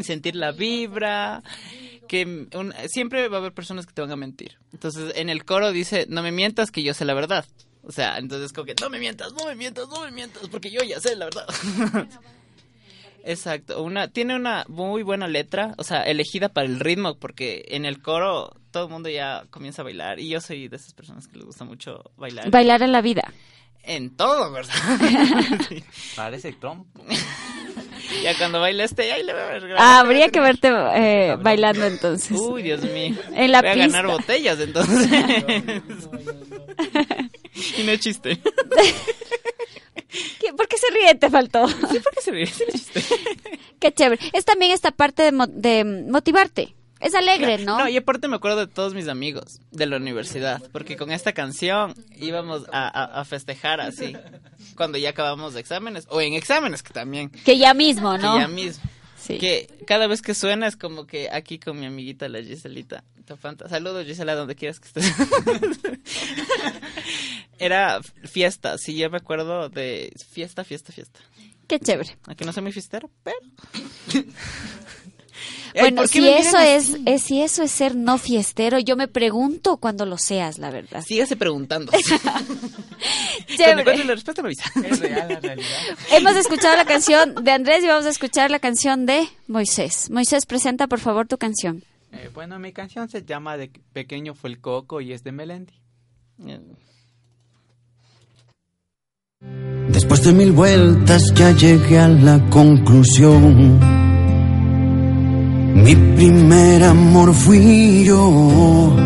[0.00, 1.42] Sentir la vibra.
[2.08, 4.58] Que un- siempre va a haber personas que te van a mentir.
[4.72, 7.44] Entonces en el coro dice, no me mientas que yo sé la verdad.
[7.82, 10.70] O sea, entonces como que no me mientas, no me mientas, no me mientas, porque
[10.70, 11.46] yo ya sé la verdad.
[13.24, 17.84] Exacto, una tiene una muy buena letra, o sea, elegida para el ritmo, porque en
[17.84, 21.26] el coro todo el mundo ya comienza a bailar y yo soy de esas personas
[21.28, 22.50] que les gusta mucho bailar.
[22.50, 23.32] Bailar en la vida.
[23.82, 24.72] En todo, ¿verdad?
[25.68, 25.82] Sí.
[26.16, 27.04] Parece trompo.
[28.22, 29.74] Ya cuando baila este, ahí le voy a ver.
[29.78, 32.36] Ah, habría que verte eh, bailando entonces.
[32.38, 33.16] Uy, Dios mío.
[33.34, 34.18] En la Voy a ganar pista.
[34.18, 35.08] botellas entonces.
[37.78, 38.40] y no es chiste.
[40.40, 41.14] ¿Qué- ¿Por qué se ríe?
[41.16, 41.68] Te faltó.
[41.68, 42.46] Sí, ¿por qué se ríe?
[42.46, 43.02] Sí, no chiste.
[43.80, 44.20] Qué chévere.
[44.32, 46.74] Es también esta parte de, mo- de motivarte.
[47.00, 47.78] Es alegre, ¿no?
[47.78, 51.32] No, y aparte me acuerdo de todos mis amigos de la universidad, porque con esta
[51.32, 54.16] canción íbamos a, a- a festejar así,
[54.78, 58.34] cuando ya acabamos de exámenes, o en exámenes que también, Que ya mismo, ¿no?
[58.34, 58.88] que ya mismo.
[59.18, 59.36] Sí.
[59.36, 63.02] Que cada vez que suena es como que aquí con mi amiguita la Giselita.
[63.68, 65.12] Saludos Gisela, donde quieras que estés.
[67.58, 71.18] Era fiesta, sí, yo me acuerdo de fiesta, fiesta, fiesta.
[71.66, 72.16] Qué chévere.
[72.26, 73.36] Aunque no soy muy fiestero, pero...
[75.80, 79.08] Bueno, ¿por qué si eso es, es- si eso es ser no fiestero, yo me
[79.08, 81.02] pregunto cuando lo seas, la verdad.
[81.06, 81.92] Sígase preguntando.
[83.84, 84.64] Cuando la respuesta me avisa.
[84.84, 85.68] Es real la realidad.
[86.12, 90.10] Hemos escuchado la canción de Andrés y vamos a escuchar la canción de Moisés.
[90.10, 91.84] Moisés, presenta por favor tu canción.
[92.12, 95.74] Eh, bueno, mi canción se llama De pequeño fue el coco y es de Melendi.
[99.88, 103.78] Después de mil vueltas ya llegué a la conclusión.
[105.84, 108.96] Mi primer amor fui yo.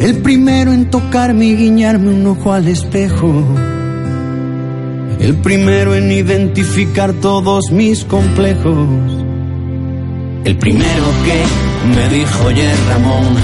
[0.00, 3.44] El primero en tocarme y guiñarme un ojo al espejo.
[5.20, 8.88] El primero en identificar todos mis complejos.
[10.44, 13.36] El primero que me dijo, oye Ramón,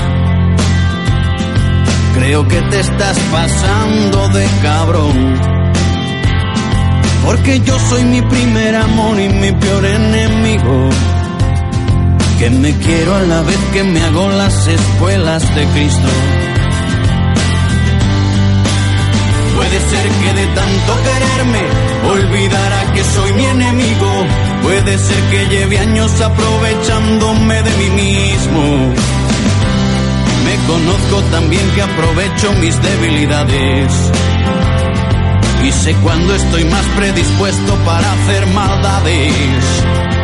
[2.15, 5.57] creo que te estás pasando de cabrón.
[7.27, 10.89] Porque yo soy mi primer amor y mi peor enemigo.
[12.39, 16.09] Que me quiero a la vez que me hago las espuelas de Cristo.
[19.57, 21.63] Puede ser que de tanto quererme
[22.11, 24.27] olvidara que soy mi enemigo.
[24.63, 28.95] Puede ser que lleve años aprovechándome de mí mismo.
[30.45, 33.93] Me conozco también que aprovecho mis debilidades.
[35.65, 40.16] Y sé cuando estoy más predispuesto para hacer maldades.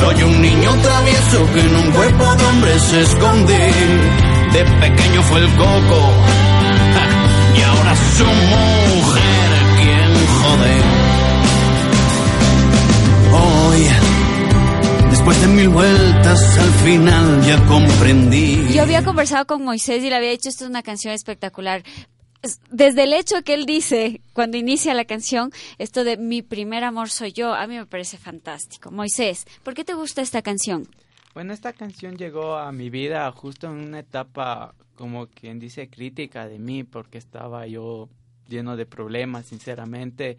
[0.00, 3.58] Soy un niño travieso que en un cuerpo de hombre se esconde.
[4.54, 6.00] De pequeño fue el coco.
[7.54, 10.76] Y ahora su mujer quien jode.
[13.42, 13.86] Hoy,
[15.10, 18.72] después de mil vueltas, al final ya comprendí.
[18.72, 21.82] Yo había conversado con Moisés y le había dicho, esto es una canción espectacular.
[22.42, 26.84] Es- Desde el hecho que él dice, cuando inicia la canción, esto de mi primer
[26.84, 28.90] amor soy yo, a mí me parece fantástico.
[28.90, 30.88] Moisés, ¿por qué te gusta esta canción?
[31.34, 36.48] Bueno, esta canción llegó a mi vida justo en una etapa, como quien dice, crítica
[36.48, 38.08] de mí, porque estaba yo
[38.48, 40.38] lleno de problemas, sinceramente,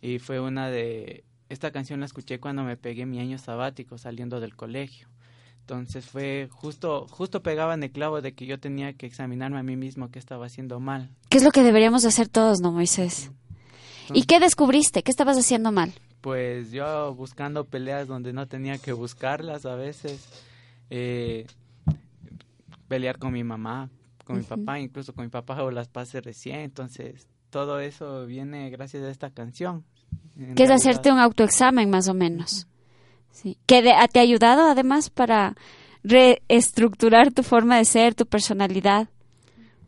[0.00, 1.24] y fue una de...
[1.50, 5.08] Esta canción la escuché cuando me pegué mi año sabático saliendo del colegio.
[5.66, 9.62] Entonces fue justo, justo pegaba en el clavo de que yo tenía que examinarme a
[9.62, 11.08] mí mismo qué estaba haciendo mal.
[11.30, 13.30] ¿Qué es lo que deberíamos hacer todos, no, Moisés?
[14.12, 15.02] ¿Y qué descubriste?
[15.02, 15.94] ¿Qué estabas haciendo mal?
[16.20, 20.28] Pues yo buscando peleas donde no tenía que buscarlas a veces,
[20.90, 21.46] eh,
[22.86, 23.88] pelear con mi mamá,
[24.26, 28.68] con mi papá, incluso con mi papá o las pases recién, entonces todo eso viene
[28.68, 29.82] gracias a esta canción.
[30.56, 32.66] ¿Qué es hacerte un autoexamen, más o menos?
[33.34, 33.58] Sí.
[33.66, 35.54] ¿Que de- te ha ayudado además para
[36.02, 39.08] reestructurar tu forma de ser, tu personalidad?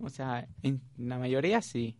[0.01, 1.97] O sea, en la mayoría sí,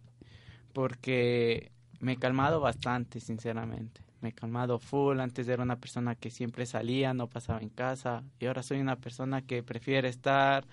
[0.73, 1.71] porque
[2.01, 4.03] me he calmado bastante, sinceramente.
[4.21, 8.23] Me he calmado full, antes era una persona que siempre salía, no pasaba en casa,
[8.41, 10.67] y ahora soy una persona que prefiere estar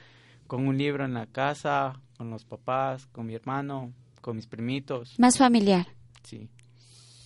[0.48, 5.18] con un libro en la casa, con los papás, con mi hermano, con mis primitos.
[5.20, 5.88] Más familiar.
[6.24, 6.50] Sí.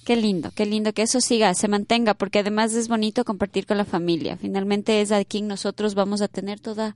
[0.08, 3.76] Qué lindo, qué lindo que eso siga, se mantenga, porque además es bonito compartir con
[3.76, 4.38] la familia.
[4.38, 6.96] Finalmente es a quien nosotros vamos a tener toda,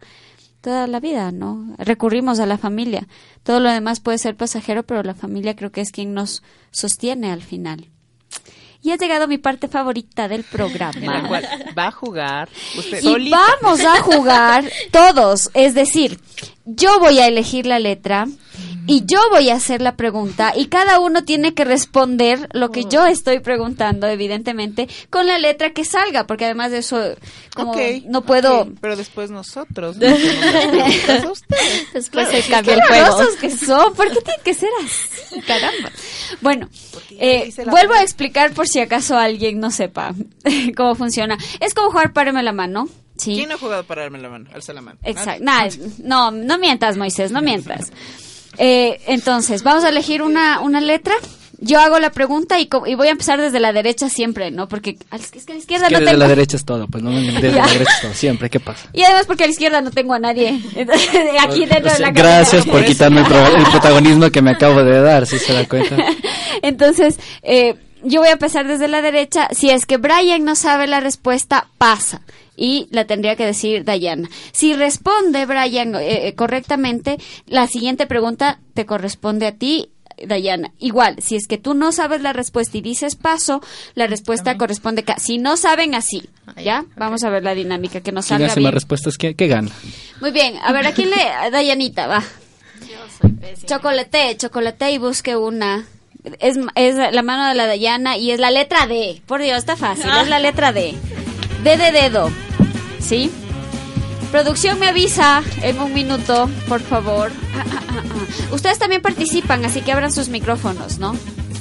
[0.61, 1.75] toda la vida, ¿no?
[1.77, 3.09] Recurrimos a la familia.
[3.43, 6.41] Todo lo demás puede ser pasajero, pero la familia creo que es quien nos
[6.71, 7.89] sostiene al final.
[8.81, 10.97] Y ha llegado mi parte favorita del programa.
[10.97, 11.45] En la cual
[11.77, 12.47] va a jugar
[12.77, 13.37] usted Y solita.
[13.61, 16.17] vamos a jugar todos, es decir,
[16.63, 18.25] yo voy a elegir la letra
[18.91, 22.83] y yo voy a hacer la pregunta y cada uno tiene que responder lo que
[22.83, 27.15] yo estoy preguntando, evidentemente, con la letra que salga, porque además de eso,
[27.55, 27.73] como
[28.07, 28.67] no puedo...
[28.81, 29.95] pero después nosotros.
[31.31, 31.93] ustedes.
[31.93, 33.17] Después Claro, se cambia el juego.
[33.39, 35.39] que son, ¿por qué tiene que ser así?
[35.41, 35.89] Caramba.
[36.41, 36.67] Bueno,
[37.11, 40.13] eh, vuelvo a explicar por si acaso alguien no sepa
[40.75, 41.37] cómo funciona.
[41.61, 43.35] Es como jugar páreme la mano, ¿sí?
[43.35, 44.49] ¿Quién no ha jugado para darme la mano?
[44.53, 44.99] Alza la mano.
[45.03, 45.45] Exacto.
[45.45, 45.69] Nah,
[46.03, 47.93] no, no mientas, Moisés, no mientas.
[48.63, 51.15] Eh, entonces, vamos a elegir una, una letra.
[51.63, 54.67] Yo hago la pregunta y, voy a empezar desde la derecha siempre, ¿no?
[54.67, 56.19] Porque a la, es que a la izquierda Que no desde tengo...
[56.23, 57.65] la derecha es todo, pues no desde Ya.
[57.65, 58.89] la derecha es todo, siempre, ¿qué pasa?
[58.93, 60.49] Y además porque a la izquierda no tengo a nadie.
[61.41, 65.01] Aquí dentro de la Gracias por quitarme el, pro- el protagonismo que me acabo de
[65.01, 65.97] dar, si se da cuenta.
[66.61, 69.47] Entonces, eh, yo voy a empezar desde la derecha.
[69.51, 72.21] Si es que Brian no sabe la respuesta, pasa.
[72.63, 74.29] Y la tendría que decir Dayana.
[74.51, 79.89] Si responde Brian eh, eh, correctamente, la siguiente pregunta te corresponde a ti,
[80.27, 80.71] Dayana.
[80.77, 83.63] Igual, si es que tú no sabes la respuesta y dices paso,
[83.95, 85.15] la respuesta corresponde acá.
[85.17, 86.29] Si no saben así,
[86.63, 86.85] ¿ya?
[86.97, 88.65] Vamos a ver la dinámica que nos salga hace bien.
[88.65, 89.71] más respuestas que, que gana.
[90.19, 91.19] Muy bien, a ver, ¿a quién le...?
[91.19, 92.23] a Dayanita, va.
[93.65, 95.87] Chocolate, chocolate y busque una.
[96.39, 99.23] Es, es la mano de la Dayana y es la letra D.
[99.25, 100.93] Por Dios, está fácil, es la letra D.
[101.63, 102.29] D de dedo.
[103.01, 103.31] ¿Sí?
[104.31, 107.31] Producción me avisa en un minuto, por favor.
[107.53, 108.53] Ah, ah, ah, ah.
[108.53, 111.15] Ustedes también participan, así que abran sus micrófonos, ¿no?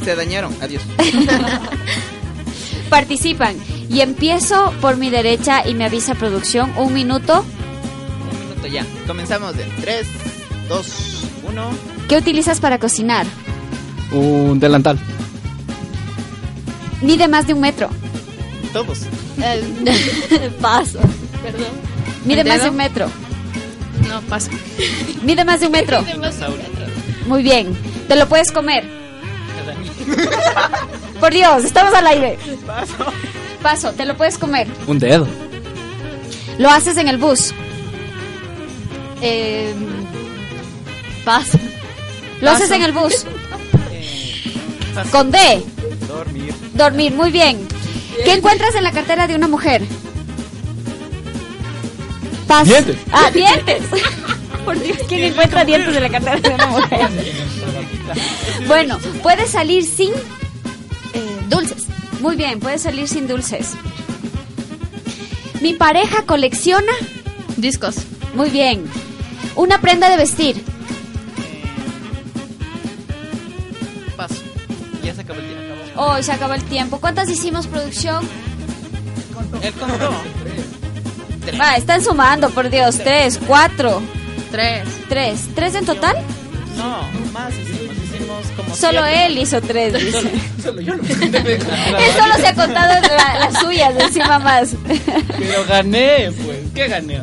[0.04, 0.54] Se dañaron.
[0.60, 0.82] Adiós.
[2.90, 3.56] Participan.
[3.88, 6.72] Y empiezo por mi derecha y me avisa producción.
[6.76, 7.44] Un minuto.
[8.32, 8.86] Un minuto ya.
[9.06, 10.06] Comenzamos en 3,
[10.68, 10.86] 2,
[11.48, 11.70] 1.
[12.08, 13.26] ¿Qué utilizas para cocinar?
[14.12, 14.98] Un delantal.
[17.02, 17.88] Mide más de un metro.
[18.72, 19.00] Todos.
[20.60, 21.00] paso.
[21.42, 21.68] Perdón.
[22.24, 23.08] Mide ¿El más de un metro.
[24.08, 24.50] No, paso.
[25.22, 26.04] Mide más de un metro.
[27.26, 27.76] Muy bien.
[28.08, 28.84] Te lo puedes comer.
[31.20, 32.38] Por Dios, estamos al aire.
[32.66, 32.94] Paso.
[33.62, 34.66] Paso, te lo puedes comer.
[34.86, 35.26] Un dedo.
[36.58, 37.52] Lo haces en el bus.
[39.22, 39.72] Eh,
[41.24, 41.58] paso.
[42.40, 43.26] Lo haces en el bus.
[44.94, 45.10] Paso.
[45.10, 45.62] Con D.
[46.08, 46.54] Dormir.
[46.74, 47.68] Dormir, muy bien.
[48.24, 49.82] ¿Qué encuentras en la cartera de una mujer?
[52.50, 52.66] Paz.
[52.66, 52.96] Dientes.
[53.12, 53.80] Ah, dientes.
[54.64, 57.08] Por Dios, ¿quién encuentra dientes en la cartera de una mujer?
[58.66, 61.86] Bueno, puede salir sin eh, dulces.
[62.20, 63.74] Muy bien, puede salir sin dulces.
[65.60, 66.92] Mi pareja colecciona
[67.56, 67.94] discos.
[68.34, 68.84] Muy bien.
[69.54, 70.64] Una prenda de vestir.
[74.16, 74.34] Paso.
[75.04, 75.74] Ya se acabó el tiempo.
[75.94, 77.00] Oh, se acabó el tiempo.
[77.00, 78.28] ¿Cuántas hicimos, producción?
[79.62, 80.10] Él contó.
[81.58, 82.98] Va, están sumando, por Dios.
[82.98, 84.02] Tres, cuatro.
[84.50, 84.82] Tres.
[85.08, 85.48] Tres.
[85.54, 86.16] ¿Tres en total?
[86.76, 87.96] No, más hicimos.
[87.96, 89.26] Hicimos como Solo siete.
[89.26, 90.30] él hizo tres, dice.
[90.62, 91.60] Solo yo lo Él
[92.18, 94.74] solo se ha contado la- las suyas, encima más.
[95.38, 96.58] Pero gané, pues.
[96.74, 97.20] ¿Qué gané?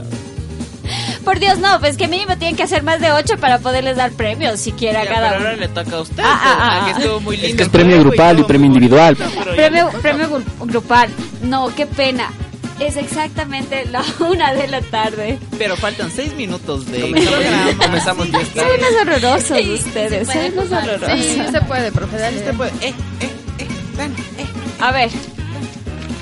[1.26, 4.12] Por Dios, no, pues que mínimo tienen que hacer más de ocho para poderles dar
[4.12, 5.50] premios siquiera a Ya, cada pero uno.
[5.50, 6.24] ahora le toca a usted.
[6.26, 6.98] Ah, ah, pues, ah, que ah.
[7.00, 7.50] estuvo muy lindo.
[7.50, 9.18] Es que es premio grupal y todo premio individual.
[9.18, 11.10] Premio, premio gru- grupal.
[11.44, 12.32] No, qué pena.
[12.80, 15.40] Es exactamente la una de la tarde.
[15.58, 17.78] Pero faltan seis minutos de Comenzamos, programa.
[17.86, 21.20] comenzamos diez Son unos horrorosos ustedes, son unos horrorosos.
[21.26, 22.38] Sí, se puede, profe, dale.
[22.38, 22.72] Usted puede.
[22.82, 23.68] Eh, eh, eh,
[23.98, 24.46] ven, eh.
[24.80, 25.10] A ver,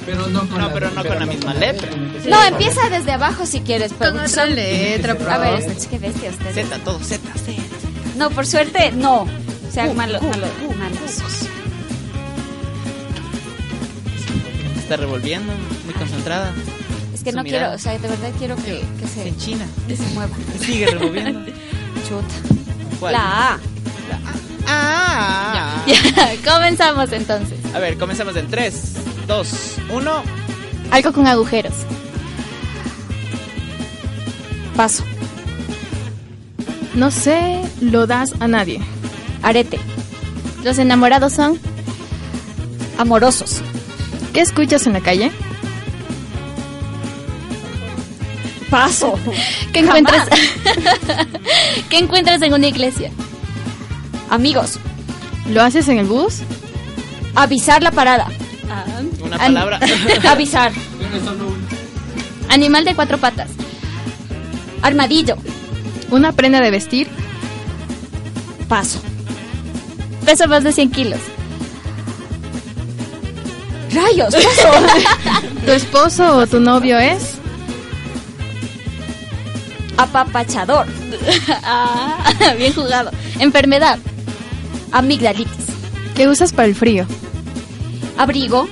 [0.05, 1.89] Pero no con No, la, pero no con la misma letra.
[2.29, 3.91] no, empieza desde abajo si quieres.
[3.91, 4.55] Con otra producción.
[4.55, 6.55] letra, por A ver, es- qué bestia ustedes.
[6.69, 7.61] Z, todo Z, Z.
[8.15, 9.27] No, por suerte, no.
[9.73, 11.49] Sean malos, malos, malos.
[14.85, 15.51] Está revolviendo,
[15.83, 16.53] muy concentrada.
[17.11, 17.69] Es que Su no mirada.
[17.69, 19.65] quiero, o sea, de verdad quiero que, que se, En China.
[19.87, 20.35] que se mueva.
[20.59, 21.39] Sigue revolviendo.
[22.07, 22.35] Chuta.
[22.99, 23.13] ¿Cuál?
[23.13, 23.59] La A.
[24.67, 25.83] Ah.
[25.87, 27.57] Ya, comenzamos entonces.
[27.73, 28.93] A ver, comenzamos en 3,
[29.27, 29.47] 2,
[29.91, 30.23] 1.
[30.91, 31.73] Algo con agujeros.
[34.75, 35.03] Paso.
[36.93, 38.81] No sé, lo das a nadie.
[39.41, 39.79] Arete.
[40.63, 41.59] Los enamorados son
[42.99, 43.61] Amorosos.
[44.35, 45.31] ¿Qué escuchas en la calle?
[48.69, 49.17] Paso.
[49.71, 50.27] ¿Qué encuentras?
[51.89, 53.11] ¿Qué encuentras en una iglesia?
[54.29, 54.77] Amigos.
[55.49, 56.39] ¿Lo haces en el bus?
[57.35, 58.27] Avisar la parada.
[59.23, 59.79] Una An- palabra.
[60.29, 60.73] Avisar.
[62.49, 63.51] Animal de cuatro patas.
[64.81, 65.37] Armadillo.
[66.11, 67.07] ¿Una prenda de vestir?
[68.67, 68.99] Paso.
[70.25, 71.19] Pesa más de 100 kilos.
[73.95, 74.33] Rayos.
[75.65, 77.35] ¿Tu esposo o tu novio es?
[79.97, 80.85] Apapachador.
[81.63, 82.17] Ah,
[82.57, 83.11] bien jugado.
[83.39, 83.97] Enfermedad.
[84.91, 85.65] Amigdalitis.
[86.15, 87.07] ¿Qué usas para el frío?
[88.17, 88.67] Abrigo.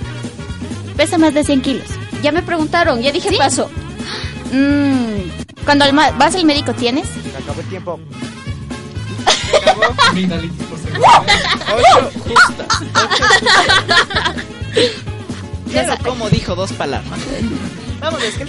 [0.98, 1.88] Pesa más de 100 kilos.
[2.22, 3.38] Ya me preguntaron, ya dije ¿Sí?
[3.38, 3.70] paso.
[4.52, 7.08] Mm, cuando al vas al médico, ¿tienes?
[7.08, 8.00] Se acabó el tiempo.
[11.76, 12.68] Ocho justas.
[16.04, 17.20] Como dijo dos palabras.
[18.00, 18.46] Vamos, es que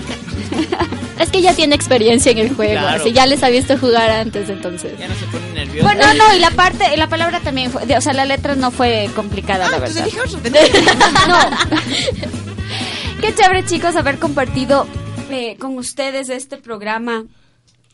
[1.23, 2.73] Es que ya tiene experiencia en el juego.
[2.81, 3.01] Claro.
[3.03, 4.99] Así ya les ha visto jugar antes, entonces.
[4.99, 5.85] ya no se pone nervioso.
[5.87, 8.71] Bueno, no, y la parte, la palabra también fue, de- o sea, la letra no
[8.71, 10.07] fue complicada, la verdad.
[11.29, 11.39] no.
[13.21, 14.87] Qué chévere, chicos, haber compartido
[15.31, 17.25] eh, con ustedes este programa.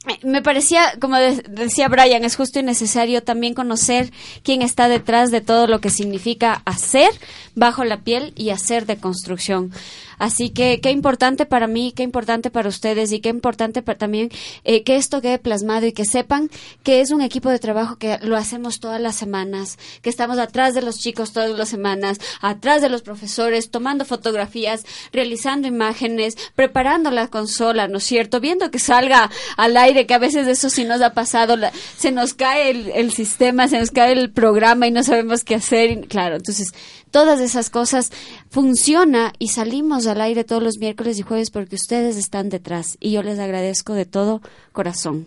[0.08, 4.10] Eh, Me parecía, como de- decía Brian, es justo y necesario también conocer
[4.42, 7.10] quién está detrás de todo lo que significa hacer
[7.54, 9.72] bajo la piel y hacer de construcción.
[10.20, 14.28] Así que qué importante para mí, qué importante para ustedes y qué importante para también
[14.62, 16.48] eh, que esto quede plasmado y que sepan
[16.84, 20.74] que es un equipo de trabajo que lo hacemos todas las semanas, que estamos atrás
[20.74, 27.10] de los chicos todas las semanas, atrás de los profesores, tomando fotografías, realizando imágenes, preparando
[27.10, 28.40] la consola, ¿no es cierto?
[28.40, 32.12] Viendo que salga al aire, que a veces eso sí nos ha pasado, la- se
[32.12, 35.90] nos cae el, el sistema, se nos cae el programa y no sabemos qué hacer.
[35.90, 36.68] y- claro, entonces
[37.10, 38.10] todas esas cosas
[38.50, 43.12] funciona y salimos al aire todos los miércoles y jueves porque ustedes están detrás y
[43.12, 44.40] yo les agradezco de todo
[44.72, 45.26] corazón.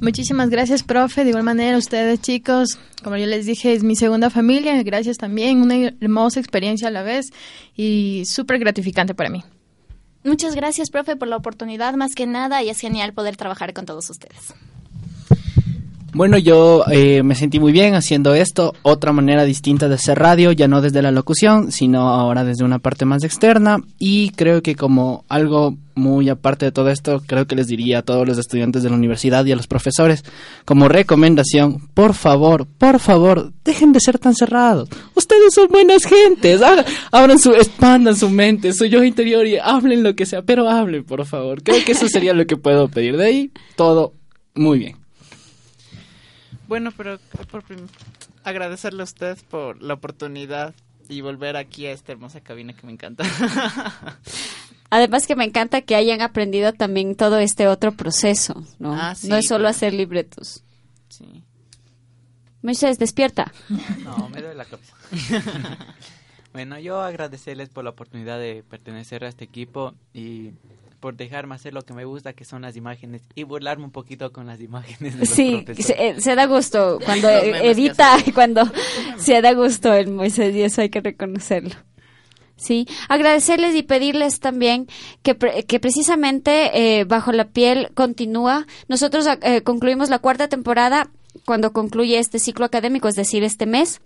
[0.00, 1.22] Muchísimas gracias, profe.
[1.22, 4.82] De igual manera, ustedes, chicos, como yo les dije, es mi segunda familia.
[4.82, 5.62] Gracias también.
[5.62, 7.30] Una hermosa experiencia a la vez
[7.76, 9.44] y súper gratificante para mí.
[10.24, 13.86] Muchas gracias, profe, por la oportunidad, más que nada, y es genial poder trabajar con
[13.86, 14.54] todos ustedes.
[16.14, 20.52] Bueno, yo eh, me sentí muy bien haciendo esto, otra manera distinta de hacer radio,
[20.52, 24.74] ya no desde la locución, sino ahora desde una parte más externa y creo que
[24.76, 28.82] como algo muy aparte de todo esto, creo que les diría a todos los estudiantes
[28.82, 30.22] de la universidad y a los profesores,
[30.66, 34.90] como recomendación, por favor, por favor, dejen de ser tan cerrados.
[35.14, 40.02] Ustedes son buenas gentes, hagan- abran su, expandan su mente, su yo interior y hablen
[40.02, 41.62] lo que sea, pero hablen, por favor.
[41.62, 43.16] Creo que eso sería lo que puedo pedir.
[43.16, 44.12] De ahí, todo
[44.54, 44.96] muy bien.
[46.72, 47.18] Bueno, pero
[47.50, 47.62] por
[48.44, 50.74] agradecerle a usted por la oportunidad
[51.06, 53.24] y volver aquí a esta hermosa cabina que me encanta.
[54.88, 58.94] Además que me encanta que hayan aprendido también todo este otro proceso, ¿no?
[58.94, 60.64] Ah, sí, no es solo hacer libretos.
[61.10, 61.44] Sí.
[62.62, 63.52] Moisés, despierta.
[64.02, 64.96] No, me duele la cabeza.
[66.54, 70.52] bueno, yo agradecerles por la oportunidad de pertenecer a este equipo y
[71.02, 74.32] por dejarme hacer lo que me gusta, que son las imágenes, y burlarme un poquito
[74.32, 78.62] con las imágenes de los Sí, se, eh, se da gusto cuando edita y cuando
[79.18, 81.74] se da gusto el Moisés y eso hay que reconocerlo.
[82.54, 84.86] Sí, agradecerles y pedirles también
[85.24, 88.68] que, pre- que precisamente eh, Bajo la Piel continúa.
[88.86, 91.10] Nosotros eh, concluimos la cuarta temporada
[91.44, 94.00] cuando concluye este ciclo académico, es decir, este mes.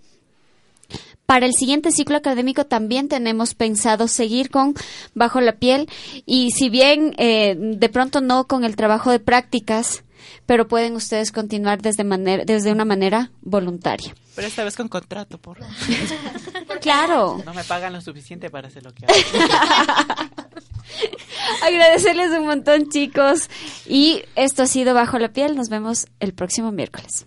[1.27, 4.75] Para el siguiente ciclo académico también tenemos pensado seguir con
[5.13, 5.89] Bajo la Piel
[6.25, 10.05] y si bien eh, de pronto no con el trabajo de prácticas,
[10.45, 14.15] pero pueden ustedes continuar desde, manera, desde una manera voluntaria.
[14.35, 15.57] Pero esta vez con contrato, por
[16.81, 17.43] Claro.
[17.45, 19.13] No me pagan lo suficiente para hacer lo que hago.
[21.61, 23.49] Agradecerles un montón, chicos.
[23.85, 25.57] Y esto ha sido Bajo la Piel.
[25.57, 27.25] Nos vemos el próximo miércoles.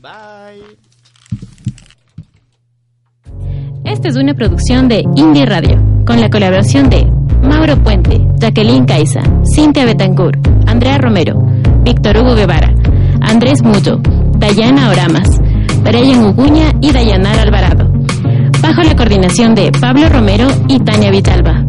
[0.00, 0.76] Bye.
[3.84, 7.04] Esta es una producción de Indie Radio, con la colaboración de
[7.42, 9.20] Mauro Puente, Jacqueline Caiza,
[9.54, 11.34] Cintia Betancourt, Andrea Romero,
[11.82, 12.72] Víctor Hugo Guevara,
[13.20, 14.00] Andrés Muyo,
[14.38, 15.40] Dayana Oramas,
[15.82, 17.90] Brian Uguña y Dayanara Alvarado.
[18.62, 21.64] Bajo la coordinación de Pablo Romero y Tania Vitalba.